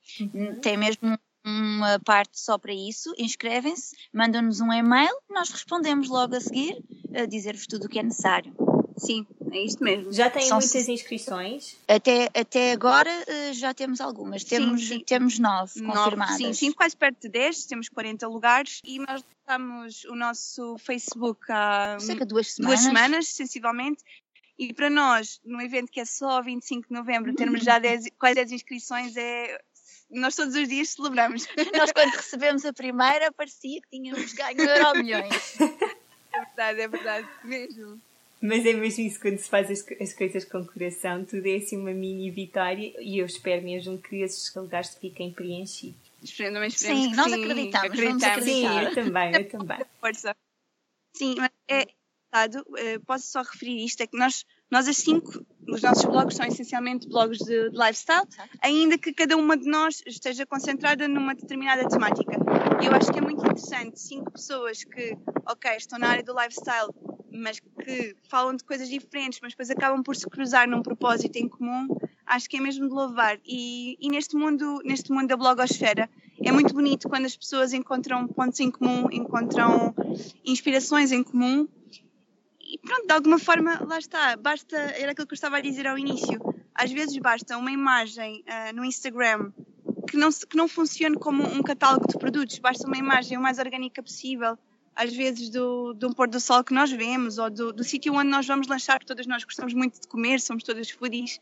Tem 0.61 0.77
mesmo 0.77 1.17
uma 1.43 1.99
parte 2.05 2.39
só 2.39 2.59
para 2.59 2.71
isso. 2.71 3.11
Inscrevem-se, 3.17 3.95
mandam-nos 4.13 4.61
um 4.61 4.71
e-mail, 4.71 5.09
nós 5.27 5.49
respondemos 5.49 6.07
logo 6.07 6.35
a 6.35 6.39
seguir 6.39 6.77
a 7.15 7.25
dizer-vos 7.25 7.65
tudo 7.65 7.85
o 7.85 7.89
que 7.89 7.97
é 7.97 8.03
necessário. 8.03 8.53
Sim, 8.95 9.25
é 9.51 9.63
isto 9.63 9.83
mesmo. 9.83 10.11
Já 10.11 10.29
têm 10.29 10.43
São- 10.43 10.59
muitas 10.59 10.87
inscrições? 10.87 11.75
Até, 11.87 12.29
até 12.37 12.73
agora 12.73 13.09
eh, 13.27 13.53
já 13.53 13.73
temos 13.73 13.99
algumas, 14.01 14.43
temos, 14.43 14.87
sim. 14.87 14.99
temos 14.99 15.39
nove 15.39 15.81
Nove, 15.81 15.97
confirmadas. 15.97 16.37
Sim, 16.37 16.53
sim, 16.53 16.71
quase 16.71 16.95
perto 16.97 17.21
de 17.21 17.29
10, 17.29 17.65
temos 17.65 17.89
40 17.89 18.27
lugares 18.27 18.81
e 18.83 18.99
nós 18.99 19.23
lançamos 19.49 20.05
o 20.05 20.15
nosso 20.15 20.77
Facebook 20.77 21.41
há 21.49 21.97
Cerca 21.99 22.25
de 22.25 22.29
duas 22.29 22.53
semanas. 22.53 22.81
duas 22.81 22.85
semanas, 22.85 23.27
sensivelmente. 23.29 24.03
E 24.57 24.73
para 24.73 24.89
nós, 24.89 25.39
num 25.43 25.61
evento 25.61 25.91
que 25.91 25.99
é 25.99 26.05
só 26.05 26.41
25 26.41 26.87
de 26.87 26.93
novembro, 26.93 27.33
termos 27.33 27.63
já 27.63 27.79
10, 27.79 28.09
quase 28.19 28.35
10 28.35 28.51
inscrições 28.51 29.17
é. 29.17 29.59
Nós 30.11 30.35
todos 30.35 30.55
os 30.55 30.67
dias 30.67 30.89
celebramos. 30.89 31.47
Nós, 31.75 31.91
quando 31.91 32.09
recebemos 32.09 32.65
a 32.65 32.73
primeira, 32.73 33.31
parecia 33.31 33.79
que 33.81 33.89
tínhamos 33.89 34.33
ganho 34.33 34.61
euro 34.61 34.99
milhões. 34.99 35.57
É 36.31 36.45
verdade, 36.45 36.81
é 36.81 36.87
verdade, 36.87 37.27
mesmo. 37.43 37.99
Mas 38.39 38.63
é 38.63 38.73
mesmo 38.73 39.03
isso, 39.03 39.19
quando 39.19 39.39
se 39.39 39.49
faz 39.49 39.69
as, 39.71 39.83
as 39.99 40.13
coisas 40.13 40.45
com 40.45 40.63
coração, 40.63 41.25
tudo 41.25 41.47
é 41.47 41.55
assim 41.55 41.75
uma 41.75 41.91
mini 41.91 42.29
vitória 42.29 42.93
e 42.99 43.17
eu 43.17 43.25
espero 43.25 43.63
mesmo 43.63 43.97
que 43.97 44.17
esses 44.17 44.53
lugares 44.53 44.93
fiquem 44.93 45.33
preenchidos. 45.33 46.08
Sim, 46.77 47.15
nós 47.15 47.31
sim, 47.31 47.41
acreditamos, 47.41 47.97
vamos 47.99 48.23
Sim, 48.23 48.27
acreditar. 48.27 48.83
eu 48.83 48.93
também, 48.93 49.35
eu 49.35 49.47
também. 49.49 49.77
força. 49.99 50.35
Sim, 51.15 51.35
mas 51.37 51.49
é 51.67 51.87
verdade, 52.31 52.63
eh, 52.77 52.99
posso 52.99 53.27
só 53.31 53.41
referir 53.41 53.83
isto, 53.83 54.01
é 54.01 54.07
que 54.07 54.17
nós 54.17 54.45
Nós 54.71 54.87
as 54.87 54.97
cinco, 54.97 55.43
os 55.67 55.81
nossos 55.81 56.05
blogs 56.05 56.35
são 56.35 56.45
essencialmente 56.45 57.07
blogs 57.09 57.39
de, 57.39 57.71
de 57.71 57.77
lifestyle, 57.77 58.27
ainda 58.61 58.97
que 58.99 59.11
cada 59.13 59.35
uma 59.35 59.57
de 59.57 59.67
nós 59.67 60.03
esteja 60.05 60.45
concentrada 60.45 61.07
numa 61.07 61.33
determinada 61.33 61.87
temática. 61.87 62.37
E 62.81 62.85
eu 62.85 62.93
acho 62.93 63.11
que 63.11 63.17
é 63.17 63.21
muito 63.21 63.41
interessante 63.43 63.99
cinco 63.99 64.31
pessoas 64.31 64.83
que, 64.83 65.17
ok, 65.47 65.75
estão 65.75 65.97
na 65.97 66.09
área 66.09 66.23
do 66.23 66.33
lifestyle, 66.39 66.93
mas 67.31 67.59
que 67.59 68.15
falam 68.29 68.55
de 68.55 68.63
coisas 68.63 68.87
diferentes, 68.87 69.39
mas 69.41 69.53
depois 69.53 69.71
acabam 69.71 70.03
por 70.03 70.15
se 70.15 70.29
cruzar 70.29 70.67
num 70.67 70.83
propósito 70.83 71.35
em 71.37 71.49
comum, 71.49 71.87
acho 72.29 72.47
que 72.47 72.57
é 72.57 72.61
mesmo 72.61 72.87
de 72.87 72.93
louvar. 72.93 73.39
E, 73.43 73.97
e 73.99 74.07
neste 74.07 74.35
mundo, 74.35 74.81
neste 74.85 75.11
mundo 75.11 75.27
da 75.27 75.35
blogosfera, 75.35 76.07
é 76.41 76.51
muito 76.51 76.73
bonito 76.73 77.09
quando 77.09 77.25
as 77.25 77.35
pessoas 77.35 77.73
encontram 77.73 78.27
pontos 78.27 78.59
em 78.59 78.69
comum, 78.69 79.07
encontram 79.11 79.93
inspirações 80.45 81.11
em 81.11 81.23
comum. 81.23 81.67
E 82.61 82.77
pronto, 82.77 83.07
de 83.07 83.13
alguma 83.13 83.39
forma, 83.39 83.83
lá 83.83 83.97
está, 83.97 84.37
basta, 84.37 84.77
era 84.77 85.11
aquilo 85.11 85.25
que 85.25 85.33
eu 85.33 85.35
estava 85.35 85.57
a 85.57 85.61
dizer 85.61 85.87
ao 85.87 85.97
início, 85.97 86.39
às 86.75 86.91
vezes 86.91 87.17
basta 87.17 87.57
uma 87.57 87.71
imagem 87.71 88.43
uh, 88.47 88.75
no 88.75 88.85
Instagram 88.85 89.51
que 90.07 90.15
não, 90.15 90.29
que 90.31 90.55
não 90.55 90.67
funcione 90.67 91.17
como 91.17 91.43
um 91.43 91.63
catálogo 91.63 92.07
de 92.07 92.17
produtos, 92.17 92.59
basta 92.59 92.87
uma 92.87 92.97
imagem 92.97 93.37
o 93.37 93.41
mais 93.41 93.57
orgânica 93.57 94.03
possível, 94.03 94.57
às 94.95 95.11
vezes 95.15 95.49
do, 95.49 95.93
do 95.93 96.13
pôr 96.13 96.27
do 96.27 96.39
sol 96.39 96.63
que 96.63 96.73
nós 96.73 96.91
vemos, 96.91 97.39
ou 97.39 97.49
do, 97.49 97.73
do 97.73 97.83
sítio 97.83 98.13
onde 98.13 98.29
nós 98.29 98.45
vamos 98.45 98.67
lanchar, 98.67 98.97
porque 98.99 99.07
todas 99.07 99.25
nós 99.25 99.43
gostamos 99.43 99.73
muito 99.73 99.99
de 99.99 100.07
comer, 100.07 100.39
somos 100.39 100.63
todas 100.63 100.89
foodies, 100.91 101.39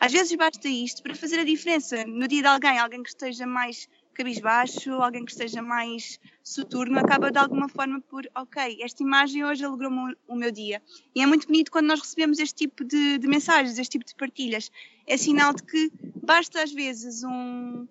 às 0.00 0.12
vezes 0.12 0.34
basta 0.34 0.66
isto 0.66 1.02
para 1.02 1.14
fazer 1.14 1.38
a 1.38 1.44
diferença 1.44 2.06
no 2.06 2.26
dia 2.26 2.40
de 2.40 2.48
alguém, 2.48 2.78
alguém 2.78 3.02
que 3.02 3.10
esteja 3.10 3.46
mais 3.46 3.86
cabisbaixo, 4.14 4.92
alguém 4.94 5.24
que 5.26 5.30
esteja 5.30 5.60
mais 5.60 6.18
soturno, 6.42 6.98
acaba 6.98 7.30
de 7.30 7.38
alguma 7.38 7.68
forma 7.68 8.00
por, 8.00 8.26
ok, 8.34 8.78
esta 8.80 9.02
imagem 9.02 9.44
hoje 9.44 9.62
alegrou-me 9.62 10.16
o 10.26 10.34
meu 10.34 10.50
dia. 10.50 10.82
E 11.14 11.22
é 11.22 11.26
muito 11.26 11.46
bonito 11.46 11.70
quando 11.70 11.86
nós 11.86 12.00
recebemos 12.00 12.38
este 12.38 12.54
tipo 12.54 12.82
de, 12.82 13.18
de, 13.18 13.28
mensagens, 13.28 13.78
este 13.78 13.98
tipo 13.98 14.06
de 14.06 14.14
partilhas. 14.14 14.70
É 15.06 15.18
sinal 15.18 15.52
de 15.52 15.62
que 15.62 15.92
basta 16.22 16.62
às 16.62 16.72
vezes 16.72 17.22
um, 17.22 17.86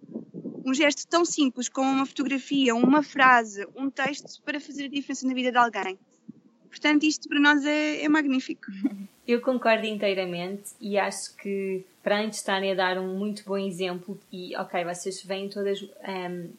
um 0.66 0.74
gesto 0.74 1.08
tão 1.08 1.24
simples 1.24 1.70
como 1.70 1.90
uma 1.90 2.06
fotografia, 2.08 2.76
uma 2.76 3.04
frase, 3.04 3.68
um 3.76 3.90
texto 3.90 4.42
para 4.44 4.60
fazer 4.60 4.86
a 4.86 4.90
diferença 4.90 5.28
na 5.28 5.34
vida 5.36 5.52
de 5.52 5.58
alguém. 5.58 5.98
Portanto, 6.70 7.04
isto 7.04 7.28
para 7.28 7.40
nós 7.40 7.66
é, 7.66 8.04
é 8.04 8.10
magnífico. 8.10 8.68
Eu 9.28 9.42
concordo 9.42 9.86
inteiramente 9.86 10.72
e 10.82 10.98
acho 10.98 11.36
que 11.36 11.86
para 12.02 12.20
antes 12.20 12.40
estarem 12.40 12.72
a 12.72 12.76
dar 12.76 12.98
um 12.98 13.16
muito 13.16 13.44
bom 13.46 13.60
exemplo 13.60 14.20
e 14.32 14.56
ok, 14.58 14.84
vocês 14.84 15.22
vêm 15.22 15.48
todas, 15.48 15.84
um, 15.84 16.50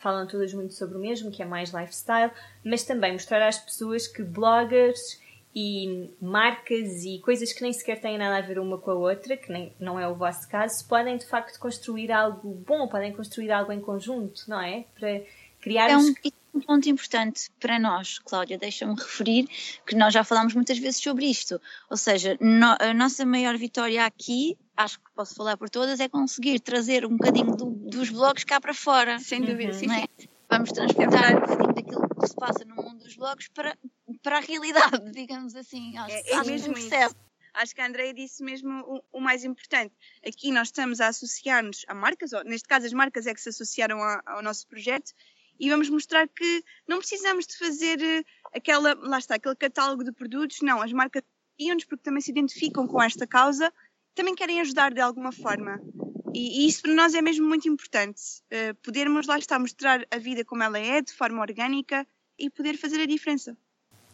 falam 0.00 0.26
todas 0.26 0.52
muito 0.52 0.74
sobre 0.74 0.98
o 0.98 1.00
mesmo, 1.00 1.30
que 1.30 1.40
é 1.40 1.44
mais 1.44 1.70
lifestyle, 1.70 2.32
mas 2.64 2.82
também 2.82 3.12
mostrar 3.12 3.46
às 3.46 3.60
pessoas 3.60 4.08
que 4.08 4.24
bloggers 4.24 5.20
e 5.54 6.10
marcas 6.20 7.04
e 7.04 7.20
coisas 7.20 7.52
que 7.52 7.62
nem 7.62 7.72
sequer 7.72 8.00
têm 8.00 8.18
nada 8.18 8.38
a 8.38 8.40
ver 8.40 8.58
uma 8.58 8.76
com 8.76 8.90
a 8.90 8.94
outra, 8.94 9.36
que 9.36 9.52
nem, 9.52 9.72
não 9.78 9.98
é 9.98 10.08
o 10.08 10.14
vosso 10.16 10.48
caso, 10.48 10.86
podem 10.88 11.16
de 11.16 11.26
facto 11.26 11.58
construir 11.60 12.10
algo 12.10 12.54
bom, 12.66 12.88
podem 12.88 13.12
construir 13.12 13.52
algo 13.52 13.70
em 13.70 13.80
conjunto, 13.80 14.42
não 14.48 14.60
é? 14.60 14.84
Para 14.98 15.22
criarmos... 15.60 16.08
É 16.08 16.10
um 16.10 16.14
um 16.56 16.60
ponto 16.60 16.88
importante 16.88 17.50
para 17.60 17.78
nós, 17.78 18.18
Cláudia, 18.18 18.56
deixa-me 18.56 18.94
referir 18.94 19.46
que 19.86 19.94
nós 19.94 20.12
já 20.12 20.24
falámos 20.24 20.54
muitas 20.54 20.78
vezes 20.78 21.00
sobre 21.00 21.26
isto. 21.26 21.60
Ou 21.90 21.96
seja, 21.96 22.36
no, 22.40 22.76
a 22.80 22.94
nossa 22.94 23.26
maior 23.26 23.56
vitória 23.58 24.04
aqui, 24.04 24.56
acho 24.76 24.98
que 24.98 25.10
posso 25.14 25.34
falar 25.34 25.56
por 25.56 25.68
todas, 25.68 26.00
é 26.00 26.08
conseguir 26.08 26.60
trazer 26.60 27.04
um 27.04 27.16
bocadinho 27.16 27.54
do, 27.54 27.66
dos 27.66 28.10
blogs 28.10 28.44
cá 28.44 28.60
para 28.60 28.72
fora. 28.72 29.18
Sem 29.18 29.42
dúvida, 29.42 29.72
uhum. 29.72 29.78
sim. 29.78 29.92
É? 29.92 30.06
Vamos 30.48 30.72
transportar 30.72 31.32
é 31.32 31.36
um 31.36 31.40
bocadinho 31.40 31.74
daquilo 31.74 32.08
que 32.20 32.26
se 32.26 32.36
passa 32.36 32.64
no 32.64 32.76
mundo 32.76 33.04
dos 33.04 33.16
blogs 33.16 33.48
para, 33.48 33.76
para 34.22 34.38
a 34.38 34.40
realidade, 34.40 35.10
digamos 35.12 35.54
assim. 35.54 35.96
Acho, 35.98 36.14
é, 36.14 36.30
é 36.30 36.36
acho 36.36 36.50
mesmo 36.50 36.78
isso. 36.78 36.90
Acho 37.52 37.74
que 37.74 37.80
a 37.80 37.86
Andrea 37.86 38.12
disse 38.12 38.44
mesmo 38.44 38.70
o, 38.82 39.02
o, 39.14 39.20
mais 39.20 39.42
importante. 39.42 39.94
Aqui 40.26 40.52
nós 40.52 40.68
estamos 40.68 41.00
a 41.00 41.08
associar-nos 41.08 41.86
a 41.88 41.94
marcas, 41.94 42.34
ou 42.34 42.44
neste 42.44 42.68
caso 42.68 42.84
as 42.84 42.92
marcas 42.92 43.26
é 43.26 43.32
que 43.32 43.40
se 43.40 43.48
associaram 43.48 44.02
a, 44.02 44.20
ao 44.26 44.42
nosso 44.42 44.66
projeto, 44.66 45.14
e 45.58 45.70
vamos 45.70 45.88
mostrar 45.88 46.28
que 46.28 46.64
não 46.86 46.98
precisamos 46.98 47.46
de 47.46 47.56
fazer 47.56 48.02
eh, 48.02 48.24
aquela, 48.54 48.94
lá 48.94 49.18
está, 49.18 49.36
aquele 49.36 49.56
catálogo 49.56 50.04
de 50.04 50.12
produtos, 50.12 50.60
não, 50.62 50.80
as 50.80 50.92
marcas 50.92 51.22
nos 51.58 51.84
porque 51.84 52.02
também 52.02 52.20
se 52.20 52.30
identificam 52.30 52.86
com 52.86 53.02
esta 53.02 53.26
causa, 53.26 53.72
também 54.14 54.34
querem 54.34 54.60
ajudar 54.60 54.92
de 54.92 55.00
alguma 55.00 55.32
forma. 55.32 55.80
E, 56.34 56.64
e 56.64 56.68
isso 56.68 56.82
para 56.82 56.94
nós 56.94 57.14
é 57.14 57.22
mesmo 57.22 57.48
muito 57.48 57.68
importante, 57.68 58.20
uh, 58.52 58.74
podermos 58.82 59.26
lá 59.26 59.38
estar 59.38 59.58
mostrar 59.58 60.06
a 60.10 60.18
vida 60.18 60.44
como 60.44 60.62
ela 60.62 60.78
é, 60.78 61.00
de 61.00 61.12
forma 61.12 61.40
orgânica 61.40 62.06
e 62.38 62.50
poder 62.50 62.76
fazer 62.76 63.00
a 63.00 63.06
diferença. 63.06 63.56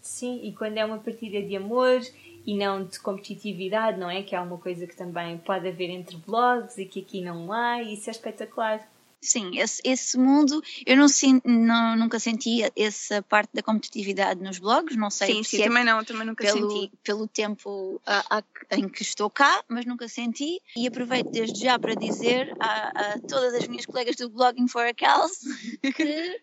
Sim, 0.00 0.40
e 0.44 0.52
quando 0.52 0.78
é 0.78 0.85
uma 0.85 0.98
partilha 0.98 1.44
de 1.46 1.57
amor 1.57 2.00
e 2.44 2.57
não 2.57 2.85
de 2.85 2.98
competitividade, 2.98 3.98
não 3.98 4.11
é? 4.11 4.22
Que 4.22 4.35
é 4.35 4.40
uma 4.40 4.59
coisa 4.59 4.87
que 4.87 4.96
também 4.96 5.38
pode 5.38 5.66
haver 5.68 5.90
entre 5.90 6.16
blogs 6.16 6.76
e 6.76 6.87
que 6.87 7.00
aqui 7.00 7.20
não 7.20 7.52
há, 7.52 7.83
e 7.83 7.94
isso 7.94 8.11
é 8.11 8.12
espetacular. 8.12 8.88
Sim, 9.23 9.57
esse, 9.57 9.81
esse 9.85 10.19
mundo, 10.19 10.61
eu 10.85 10.97
não, 10.97 11.07
não, 11.45 11.97
nunca 11.97 12.19
senti 12.19 12.61
essa 12.75 13.23
parte 13.23 13.51
da 13.55 13.63
competitividade 13.63 14.43
nos 14.43 14.59
blogs, 14.59 14.97
não 14.97 15.11
sei 15.11 15.29
sim, 15.29 15.43
se 15.45 15.51
sim, 15.51 15.63
é 15.63 15.69
também 15.69 15.85
não, 15.85 16.05
também 16.05 16.27
nunca 16.27 16.45
pelo, 16.45 16.69
senti. 16.69 16.93
Pelo 17.05 17.29
tempo 17.29 18.01
a, 18.05 18.39
a, 18.39 18.77
em 18.77 18.89
que 18.89 19.03
estou 19.03 19.31
cá, 19.31 19.63
mas 19.69 19.87
nunca 19.87 20.09
senti 20.09 20.61
e 20.77 20.89
aproveito 20.89 21.31
desde 21.31 21.61
já 21.61 21.79
para 21.79 21.95
dizer 21.95 22.53
a, 22.59 22.89
a 23.15 23.21
todas 23.21 23.55
as 23.55 23.69
minhas 23.69 23.87
colegas 23.87 24.17
do 24.17 24.29
Blogging 24.29 24.67
for 24.67 24.85
a 24.85 24.93
Cause 24.93 25.39
que 25.95 26.43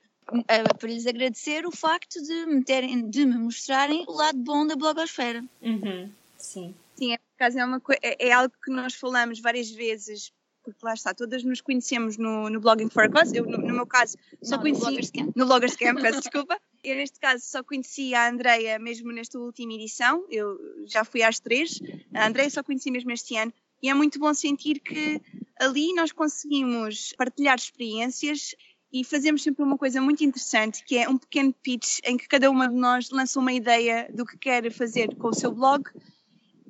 para 0.80 0.90
lhes 0.90 1.06
agradecer 1.06 1.66
o 1.66 1.72
facto 1.72 2.22
de 2.22 2.46
me, 2.46 2.64
terem, 2.64 3.10
de 3.10 3.26
me 3.26 3.38
mostrarem 3.38 4.06
o 4.08 4.14
lado 4.14 4.38
bom 4.38 4.66
da 4.66 4.78
blogosfera. 4.78 5.44
Uhum, 5.62 6.10
sim. 6.38 6.74
Sim, 6.96 7.14
é, 7.14 7.20
é, 7.40 7.66
uma, 7.66 7.82
é, 8.02 8.28
é 8.28 8.32
algo 8.32 8.54
que 8.64 8.72
nós 8.72 8.94
falamos 8.94 9.40
várias 9.40 9.70
vezes 9.70 10.32
porque 10.64 10.80
lá 10.84 10.94
está, 10.94 11.14
todas 11.14 11.44
nos 11.44 11.62
conhecemos 11.62 12.18
no, 12.18 12.50
no 12.50 12.60
Blogging 12.60 12.90
for 12.90 13.04
a 13.04 13.10
Cause. 13.10 13.36
Eu, 13.36 13.46
no, 13.46 13.58
no 13.58 13.74
meu 13.74 13.86
caso, 13.86 14.18
só 14.42 14.56
Não, 14.56 14.62
conheci. 14.62 14.80
No 14.80 14.86
Bloggers 14.86 15.12
Camp. 15.12 15.36
No 15.36 15.46
Bloggers 15.46 15.76
Camp, 15.76 16.02
peço 16.02 16.22
desculpa. 16.22 16.60
Eu, 16.84 16.96
neste 16.96 17.20
caso, 17.20 17.44
só 17.46 17.64
conheci 17.64 18.14
a 18.14 18.30
Andreia 18.30 18.80
mesmo 18.80 19.12
nesta 19.12 19.38
última 19.40 19.74
edição. 19.74 20.26
Eu 20.30 20.58
já 20.86 21.04
fui 21.04 21.24
às 21.24 21.40
três. 21.40 21.80
A 22.14 22.28
Andreia 22.28 22.50
só 22.50 22.64
conheci 22.64 22.92
mesmo 22.92 23.12
este 23.12 23.36
ano. 23.36 23.54
E 23.82 23.90
é 23.90 23.94
muito 23.94 24.20
bom 24.20 24.34
sentir 24.34 24.80
que 24.80 25.22
ali 25.60 25.94
nós 25.94 26.12
conseguimos 26.12 27.14
partilhar 27.18 27.58
experiências 27.58 28.56
e 28.92 29.04
fazemos 29.04 29.44
sempre 29.44 29.64
uma 29.64 29.78
coisa 29.78 30.02
muito 30.02 30.24
interessante, 30.24 30.84
que 30.84 30.98
é 30.98 31.08
um 31.08 31.18
pequeno 31.18 31.54
pitch 31.54 32.00
em 32.04 32.18
que 32.18 32.28
cada 32.28 32.50
uma 32.50 32.68
de 32.68 32.76
nós 32.76 33.10
lança 33.12 33.40
uma 33.40 33.54
ideia 33.54 34.10
do 34.14 34.26
que 34.26 34.38
quer 34.38 34.72
fazer 34.72 35.16
com 35.16 35.30
o 35.30 35.34
seu 35.34 35.52
blog 35.52 35.84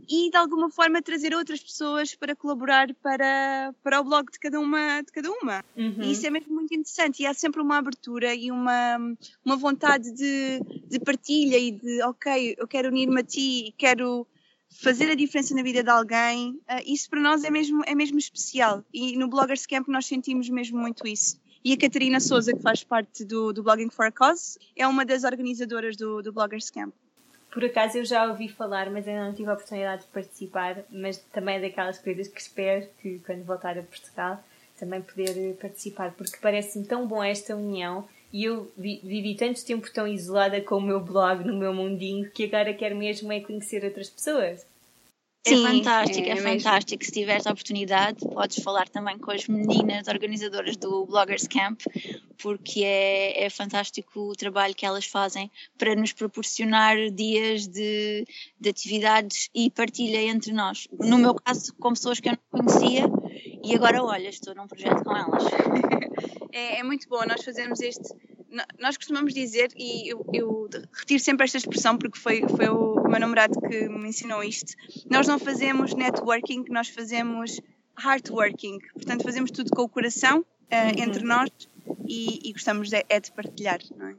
e 0.10 0.32
de 0.32 0.38
alguma 0.38 0.72
forma 0.72 1.02
trazer 1.02 1.36
outras 1.36 1.60
pessoas 1.60 2.15
para 2.15 2.36
colaborar 2.36 2.91
para, 2.95 3.74
para 3.84 4.02
o 4.02 4.04
blog 4.04 4.32
de 4.32 4.39
cada 4.39 4.60
uma. 4.60 5.02
De 5.02 5.12
cada 5.12 5.30
uma. 5.32 5.63
Uhum. 5.78 6.02
E 6.02 6.12
isso 6.12 6.26
é 6.26 6.32
mesmo 6.32 6.54
muito 6.56 6.74
interessante 6.74 7.22
e 7.22 7.28
há 7.28 7.34
sempre 7.34 7.62
uma 7.62 7.78
abertura 7.78 8.34
e 8.34 8.50
uma, 8.50 8.98
uma 9.45 9.56
vontade 9.56 10.12
de, 10.12 10.60
de 10.88 11.00
partilha 11.00 11.58
e 11.58 11.72
de, 11.72 12.02
ok, 12.04 12.56
eu 12.58 12.67
quero 12.67 12.89
unir-me 12.89 13.19
a 13.22 13.24
ti 13.24 13.67
e 13.67 13.72
quero 13.74 14.26
fazer 14.82 15.12
a 15.12 15.15
diferença 15.15 15.54
na 15.54 15.62
vida 15.62 15.84
de 15.84 15.89
alguém. 15.89 16.54
Uh, 16.67 16.82
isso 16.86 17.08
para 17.08 17.22
nós 17.22 17.43
é 17.43 17.52
mesmo, 17.52 17.84
é 17.86 17.93
mesmo 17.93 18.17
especial 18.17 18.84
e 18.91 19.15
no 19.15 19.28
Bloggers 19.28 19.67
Camp 19.67 19.88
nós 19.88 20.08
sentimos 20.08 20.50
mesmo 20.50 20.80
muito 20.80 21.08
isso. 21.08 21.39
E 21.63 21.74
a 21.74 21.78
Catarina 21.78 22.19
Souza, 22.19 22.54
que 22.54 22.62
faz 22.62 22.84
parte 22.84 23.26
do, 23.26 23.52
do 23.52 23.62
Blogging 23.62 23.89
for 23.89 24.06
a 24.06 24.12
Cause, 24.12 24.58
é 24.76 24.88
uma 24.88 25.06
das 25.06 25.24
organizadoras 25.24 25.98
do, 25.98 26.22
do 26.22 26.32
Bloggers 26.32 26.69
Camp. 26.69 26.93
Por 27.51 27.65
acaso 27.65 27.97
eu 27.97 28.05
já 28.05 28.25
ouvi 28.25 28.47
falar, 28.47 28.89
mas 28.89 29.07
ainda 29.07 29.25
não 29.25 29.33
tive 29.33 29.49
a 29.49 29.53
oportunidade 29.53 30.03
de 30.03 30.07
participar, 30.09 30.77
mas 30.89 31.17
também 31.33 31.55
é 31.55 31.62
daquelas 31.62 31.97
coisas 31.97 32.27
que 32.27 32.39
espero 32.39 32.88
que 33.01 33.19
quando 33.25 33.43
voltar 33.43 33.77
a 33.77 33.83
Portugal 33.83 34.43
também 34.79 35.01
poder 35.01 35.55
participar, 35.55 36.13
porque 36.13 36.38
parece-me 36.41 36.85
tão 36.85 37.05
bom 37.05 37.21
esta 37.21 37.55
união 37.55 38.07
e 38.31 38.45
eu 38.45 38.71
vivi 38.77 39.35
tanto 39.35 39.65
tempo 39.65 39.91
tão 39.91 40.07
isolada 40.07 40.62
com 40.62 40.75
o 40.75 40.81
meu 40.81 40.99
blog 40.99 41.43
no 41.43 41.57
meu 41.57 41.73
mundinho 41.73 42.29
que 42.31 42.45
agora 42.45 42.73
quero 42.73 42.95
mesmo 42.95 43.31
é 43.31 43.41
conhecer 43.41 43.83
outras 43.83 44.09
pessoas. 44.09 44.65
É 45.45 45.49
Sim, 45.49 45.63
fantástico, 45.63 46.27
é, 46.27 46.31
é 46.31 46.35
fantástico. 46.35 47.03
Se 47.03 47.12
tiveres 47.12 47.47
a 47.47 47.51
oportunidade, 47.51 48.19
podes 48.19 48.63
falar 48.63 48.88
também 48.89 49.17
com 49.17 49.31
as 49.31 49.47
meninas 49.47 50.07
organizadoras 50.07 50.77
do 50.77 51.05
Bloggers 51.05 51.47
Camp, 51.47 51.81
porque 52.41 52.84
é, 52.84 53.43
é 53.43 53.49
fantástico 53.49 54.19
o 54.19 54.36
trabalho 54.36 54.73
que 54.73 54.86
elas 54.86 55.06
fazem 55.06 55.52
para 55.78 55.95
nos 55.95 56.13
proporcionar 56.13 56.95
dias 57.12 57.67
de, 57.67 58.25
de 58.60 58.69
atividades 58.69 59.49
e 59.54 59.69
partilha 59.69 60.21
entre 60.21 60.54
nós. 60.54 60.88
No 60.99 61.17
meu 61.17 61.36
caso, 61.36 61.73
com 61.75 61.89
pessoas 61.93 62.19
que 62.19 62.30
eu 62.30 62.34
não 62.34 62.63
conhecia, 62.63 63.06
e 63.63 63.75
agora, 63.75 64.04
olha, 64.04 64.30
estou 64.30 64.56
num 64.56 64.67
projeto 64.67 65.04
com 65.04 65.15
elas. 65.15 65.43
é, 66.52 66.80
é 66.80 66.84
muito 66.84 67.08
bom 67.10 67.25
nós 67.25 67.43
fazermos 67.43 67.82
este 67.82 68.10
nós 68.80 68.97
costumamos 68.97 69.32
dizer, 69.34 69.69
e 69.78 70.12
eu, 70.12 70.25
eu, 70.34 70.69
retiro 70.91 71.19
sempre 71.21 71.43
esta 71.43 71.60
expressão 71.60 71.95
porque 71.97 72.17
foi, 72.17 72.41
foi 72.49 72.67
o 72.67 73.04
meu 73.08 73.19
namorado 73.19 73.60
que 73.62 73.88
me 73.88 74.10
ensinou 74.10 74.43
isto, 74.43 74.73
nós 75.08 75.28
não 75.28 75.38
fazemos 75.38 75.93
networking, 75.93 76.65
nós 76.69 76.89
fazemos 76.89 77.62
heartworking, 78.04 78.80
portanto 78.93 79.23
fazemos 79.23 79.52
tudo 79.52 79.69
com 79.69 79.84
o 79.84 79.88
coração 79.88 80.39
uh, 80.39 80.99
entre 80.99 81.23
nós 81.23 81.49
e, 82.08 82.49
e 82.49 82.54
gostamos 82.54 82.89
de, 82.89 83.04
é 83.08 83.19
de 83.19 83.32
partilhar, 83.32 83.80
não 83.95 84.08
é? 84.08 84.15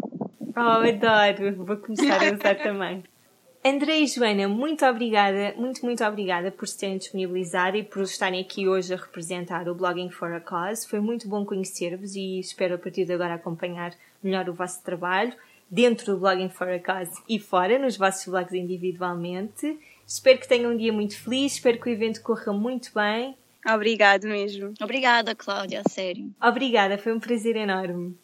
Oh, 0.57 0.89
adoro, 0.89 1.65
vou 1.65 1.77
começar 1.77 2.23
a 2.23 2.35
usar 2.35 2.55
também. 2.57 3.03
André 3.63 4.01
e 4.01 4.07
Joana, 4.07 4.49
muito 4.49 4.87
obrigada, 4.87 5.55
muito, 5.59 5.85
muito 5.85 6.03
obrigada 6.03 6.51
por 6.51 6.67
se 6.67 6.79
terem 6.79 6.97
disponibilizado 6.97 7.77
e 7.77 7.83
por 7.83 8.03
estarem 8.03 8.41
aqui 8.41 8.67
hoje 8.67 8.95
a 8.95 8.97
representar 8.97 9.69
o 9.69 9.75
Blogging 9.75 10.11
for 10.11 10.33
a 10.33 10.41
Cause. 10.41 10.89
Foi 10.89 10.99
muito 10.99 11.29
bom 11.29 11.45
conhecer-vos 11.45 12.17
e 12.17 12.41
espero 12.41 12.77
a 12.77 12.79
partir 12.79 13.05
de 13.05 13.13
agora 13.13 13.35
acompanhar 13.35 13.93
melhor 14.23 14.49
o 14.49 14.55
vosso 14.55 14.83
trabalho 14.83 15.35
dentro 15.71 16.15
do 16.15 16.21
Blogging 16.21 16.49
for 16.49 16.69
a 16.71 16.79
Cause 16.79 17.13
e 17.29 17.39
fora, 17.39 17.79
nos 17.79 17.99
vossos 17.99 18.27
blogs 18.27 18.55
individualmente. 18.55 19.79
Espero 20.07 20.39
que 20.39 20.49
tenham 20.49 20.73
um 20.73 20.77
dia 20.77 20.93
muito 20.93 21.23
feliz, 21.23 21.53
espero 21.53 21.79
que 21.79 21.91
o 21.91 21.93
evento 21.93 22.23
corra 22.23 22.55
muito 22.55 22.91
bem. 22.95 23.37
Obrigado 23.67 24.27
mesmo. 24.27 24.73
Obrigada, 24.81 25.35
Cláudia, 25.35 25.83
a 25.85 25.91
sério. 25.91 26.31
Obrigada, 26.43 26.97
foi 26.97 27.13
um 27.13 27.21
prazer 27.21 27.57
enorme. 27.57 28.17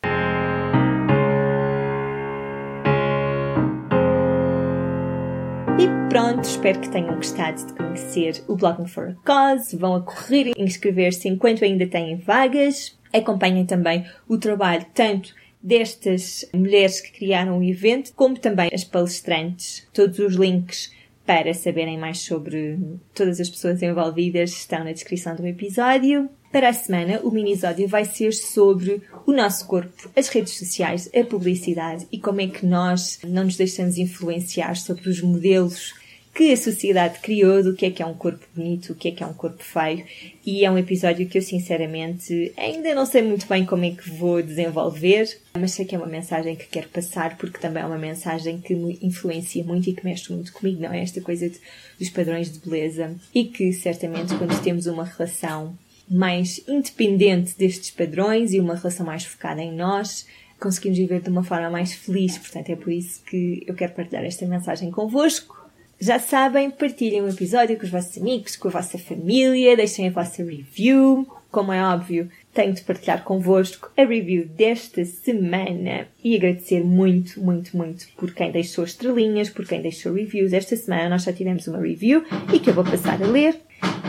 E 5.79 6.09
pronto, 6.09 6.45
espero 6.45 6.81
que 6.81 6.89
tenham 6.89 7.15
gostado 7.17 7.67
de 7.67 7.75
conhecer 7.75 8.43
o 8.49 8.57
Blogging 8.57 8.87
for 8.87 9.11
a 9.11 9.15
Cause. 9.25 9.77
Vão 9.77 9.95
a 9.95 10.01
correr 10.01 10.53
e 10.57 10.63
inscrever-se 10.63 11.29
enquanto 11.29 11.65
ainda 11.65 11.87
têm 11.87 12.17
vagas. 12.17 12.99
Acompanhem 13.13 13.67
também 13.67 14.07
o 14.27 14.39
trabalho 14.39 14.87
tanto 14.95 15.35
destas 15.63 16.49
mulheres 16.55 17.01
que 17.01 17.13
criaram 17.13 17.59
o 17.59 17.63
evento, 17.63 18.15
como 18.15 18.39
também 18.39 18.71
as 18.73 18.85
palestrantes. 18.85 19.87
Todos 19.93 20.19
os 20.19 20.35
links 20.35 20.91
para 21.27 21.53
saberem 21.53 21.99
mais 21.99 22.21
sobre 22.21 22.79
todas 23.13 23.41
as 23.41 23.51
pessoas 23.51 23.83
envolvidas 23.83 24.51
estão 24.51 24.85
na 24.85 24.93
descrição 24.93 25.35
do 25.35 25.47
episódio. 25.47 26.31
Para 26.53 26.69
a 26.69 26.73
semana, 26.73 27.21
o 27.23 27.31
minisódio 27.31 27.89
vai 27.89 28.05
ser 28.05 28.33
sobre 28.33 29.03
o 29.27 29.33
nosso 29.33 29.67
corpo, 29.67 30.09
as 30.17 30.29
redes 30.29 30.57
sociais, 30.57 31.11
a 31.15 31.25
publicidade 31.25 32.07
e 32.11 32.19
como 32.19 32.41
é 32.41 32.47
que 32.47 32.65
nós 32.65 33.19
não 33.25 33.45
nos 33.45 33.57
deixamos 33.57 33.99
influenciar 33.99 34.77
sobre 34.77 35.09
os 35.11 35.21
modelos 35.21 35.93
que 36.37 36.53
a 36.53 36.57
sociedade 36.57 37.19
criou 37.21 37.63
do 37.63 37.73
que 37.73 37.87
é 37.87 37.91
que 37.91 38.03
é 38.03 38.07
um 38.07 38.13
corpo 38.13 38.47
bonito, 38.55 38.93
o 38.93 38.95
que 38.95 39.09
é 39.09 39.11
que 39.11 39.23
é 39.23 39.27
um 39.27 39.33
corpo 39.33 39.65
feio. 39.65 40.05
E 40.45 40.67
é 40.67 40.71
um 40.71 40.77
episódio 40.77 41.27
que 41.27 41.39
eu 41.39 41.43
sinceramente 41.43 42.53
ainda 42.59 42.95
não 42.95 43.07
sei 43.07 43.23
muito 43.23 43.49
bem 43.49 43.65
como 43.65 43.87
é 43.87 43.93
que 43.93 44.11
vou 44.11 44.43
desenvolver, 44.43 45.27
mas 45.59 45.71
sei 45.71 45.87
que 45.87 45.95
é 45.95 45.99
uma 45.99 46.07
mensagem 46.07 46.55
que 46.55 46.67
quero 46.67 46.91
passar 46.91 47.39
porque 47.39 47.59
também 47.59 47.83
é 47.83 47.87
uma 47.87 47.97
mensagem 47.97 48.61
que 48.61 48.75
me 48.75 48.99
influencia 49.01 49.65
muito 49.65 49.89
e 49.89 49.95
que 49.95 50.05
mexe 50.05 50.31
muito 50.31 50.53
comigo, 50.53 50.83
não 50.83 50.93
é? 50.93 51.03
Esta 51.03 51.23
coisa 51.23 51.49
de, 51.49 51.59
dos 51.99 52.11
padrões 52.11 52.53
de 52.53 52.59
beleza 52.59 53.17
e 53.35 53.45
que 53.45 53.73
certamente 53.73 54.35
quando 54.35 54.63
temos 54.63 54.87
uma 54.87 55.05
relação 55.05 55.75
mais 56.07 56.61
independente 56.69 57.57
destes 57.57 57.91
padrões 57.91 58.53
e 58.53 58.61
uma 58.61 58.75
relação 58.75 59.07
mais 59.07 59.25
focada 59.25 59.63
em 59.63 59.75
nós, 59.75 60.27
conseguimos 60.61 60.99
viver 60.99 61.23
de 61.23 61.31
uma 61.31 61.43
forma 61.43 61.71
mais 61.71 61.95
feliz. 61.95 62.37
Portanto, 62.37 62.69
é 62.69 62.77
por 62.77 62.93
isso 62.93 63.23
que 63.25 63.65
eu 63.67 63.75
quero 63.75 63.95
partilhar 63.95 64.25
esta 64.25 64.45
mensagem 64.45 64.91
convosco. 64.91 65.56
Já 65.99 66.19
sabem, 66.19 66.71
partilhem 66.71 67.23
o 67.23 67.29
episódio 67.29 67.79
com 67.79 67.85
os 67.85 67.91
vossos 67.91 68.19
amigos, 68.19 68.55
com 68.55 68.69
a 68.69 68.71
vossa 68.71 68.99
família, 68.99 69.75
deixem 69.75 70.09
a 70.09 70.11
vossa 70.11 70.45
review. 70.45 71.27
Como 71.51 71.73
é 71.73 71.83
óbvio, 71.83 72.29
tenho 72.53 72.75
de 72.75 72.83
partilhar 72.83 73.25
convosco 73.25 73.91
a 73.97 74.05
review 74.05 74.47
desta 74.47 75.03
semana 75.07 76.07
e 76.23 76.37
agradecer 76.37 76.85
muito, 76.85 77.43
muito, 77.43 77.75
muito 77.75 78.09
por 78.15 78.35
quem 78.35 78.53
deixou 78.53 78.85
estrelinhas, 78.85 79.49
por 79.49 79.67
quem 79.67 79.81
deixou 79.81 80.13
reviews. 80.13 80.53
Esta 80.53 80.77
semana 80.77 81.09
nós 81.09 81.23
já 81.23 81.33
tivemos 81.33 81.67
uma 81.67 81.79
review 81.79 82.23
e 82.53 82.59
que 82.59 82.69
eu 82.69 82.75
vou 82.75 82.85
passar 82.85 83.23
a 83.23 83.27
ler 83.27 83.59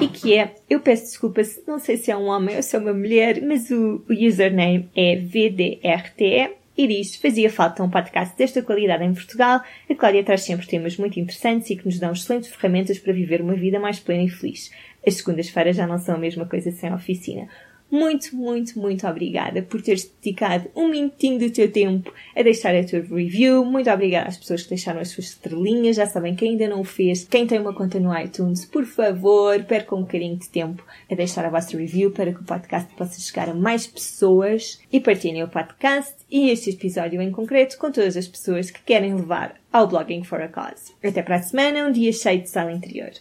e 0.02 0.10
que 0.10 0.34
é, 0.34 0.56
eu 0.70 0.82
peço 0.82 1.04
desculpas, 1.04 1.62
não 1.66 1.80
sei 1.80 1.96
se 1.96 2.12
é 2.12 2.18
um 2.18 2.26
homem 2.28 2.58
ou 2.58 2.64
se 2.64 2.76
é 2.76 2.80
uma 2.80 2.94
mulher, 2.94 3.42
mas 3.42 3.72
o, 3.72 4.04
o 4.10 4.14
username 4.14 4.90
é 4.94 5.16
VDRTE 5.16 6.58
e 6.78 6.88
diz 6.88 7.16
fazia 7.16 7.50
falta 7.50 7.84
um 7.84 7.90
podcast 7.90 8.38
desta 8.38 8.62
qualidade 8.62 9.04
em 9.04 9.14
Portugal. 9.14 9.62
A 9.90 9.96
Cláudia 9.96 10.24
traz 10.24 10.44
sempre 10.44 10.68
temas 10.68 10.96
muito 10.96 11.20
interessantes 11.20 11.70
e 11.72 11.76
que 11.76 11.86
nos 11.86 12.00
dão 12.00 12.12
excelentes 12.12 12.50
ferramentas 12.50 13.00
para 13.00 13.12
viver 13.12 13.42
uma 13.42 13.56
vida 13.56 13.80
mais 13.80 14.00
plena 14.00 14.24
e 14.24 14.30
feliz. 14.30 14.72
As 15.06 15.16
segundas-feiras 15.16 15.76
já 15.76 15.88
não 15.88 15.98
são 15.98 16.16
a 16.16 16.20
mesma 16.20 16.46
coisa 16.46 16.72
sem 16.72 16.94
oficina 16.94 17.48
muito, 17.90 18.36
muito, 18.36 18.78
muito 18.80 19.08
obrigada 19.08 19.62
por 19.62 19.82
teres 19.82 20.12
dedicado 20.22 20.70
um 20.76 20.90
minutinho 20.90 21.40
do 21.40 21.50
teu 21.50 21.72
tempo 21.72 22.14
a 22.36 22.42
deixar 22.42 22.76
a 22.76 22.84
tua 22.84 23.00
review. 23.00 23.64
Muito 23.64 23.90
obrigada 23.90 24.28
às 24.28 24.38
pessoas 24.38 24.64
que 24.64 24.70
deixaram 24.70 25.00
as 25.00 25.10
suas 25.10 25.28
estrelinhas. 25.28 25.96
Já 25.96 26.06
sabem, 26.06 26.36
quem 26.36 26.52
ainda 26.52 26.68
não 26.68 26.82
o 26.82 26.84
fez, 26.84 27.24
quem 27.24 27.48
tem 27.48 27.60
uma 27.60 27.74
conta 27.74 28.00
no 28.00 28.18
iTunes, 28.18 28.66
por 28.66 28.86
favor, 28.86 29.64
percam 29.64 30.00
um 30.00 30.02
bocadinho 30.02 30.38
de 30.38 30.50
tempo 30.50 30.86
a 31.10 31.16
deixar 31.16 31.46
a 31.46 31.50
vossa 31.50 31.78
review 31.78 32.12
para 32.12 32.34
que 32.34 32.42
o 32.42 32.46
podcast 32.46 32.94
possa 32.96 33.20
chegar 33.22 33.50
a 33.50 33.54
mais 33.54 33.88
pessoas 33.88 34.82
e 34.92 35.00
partilhem 35.00 35.44
o 35.44 35.48
podcast 35.48 36.16
e 36.30 36.50
este 36.50 36.72
episódio 36.72 37.22
em 37.22 37.32
concreto 37.32 37.78
com 37.78 37.92
todas 37.92 38.18
as 38.18 38.28
pessoas 38.28 38.70
que 38.70 38.82
querem 38.82 39.16
levar 39.16 39.56
ao 39.72 39.88
Blogging 39.88 40.24
for 40.24 40.42
a 40.42 40.48
Cause. 40.48 40.94
Até 41.04 41.22
para 41.22 41.38
a 41.38 41.42
semana, 41.42 41.88
um 41.88 41.92
dia 41.92 42.12
cheio 42.12 42.42
de 42.42 42.50
sala 42.50 42.72
interior. 42.72 43.12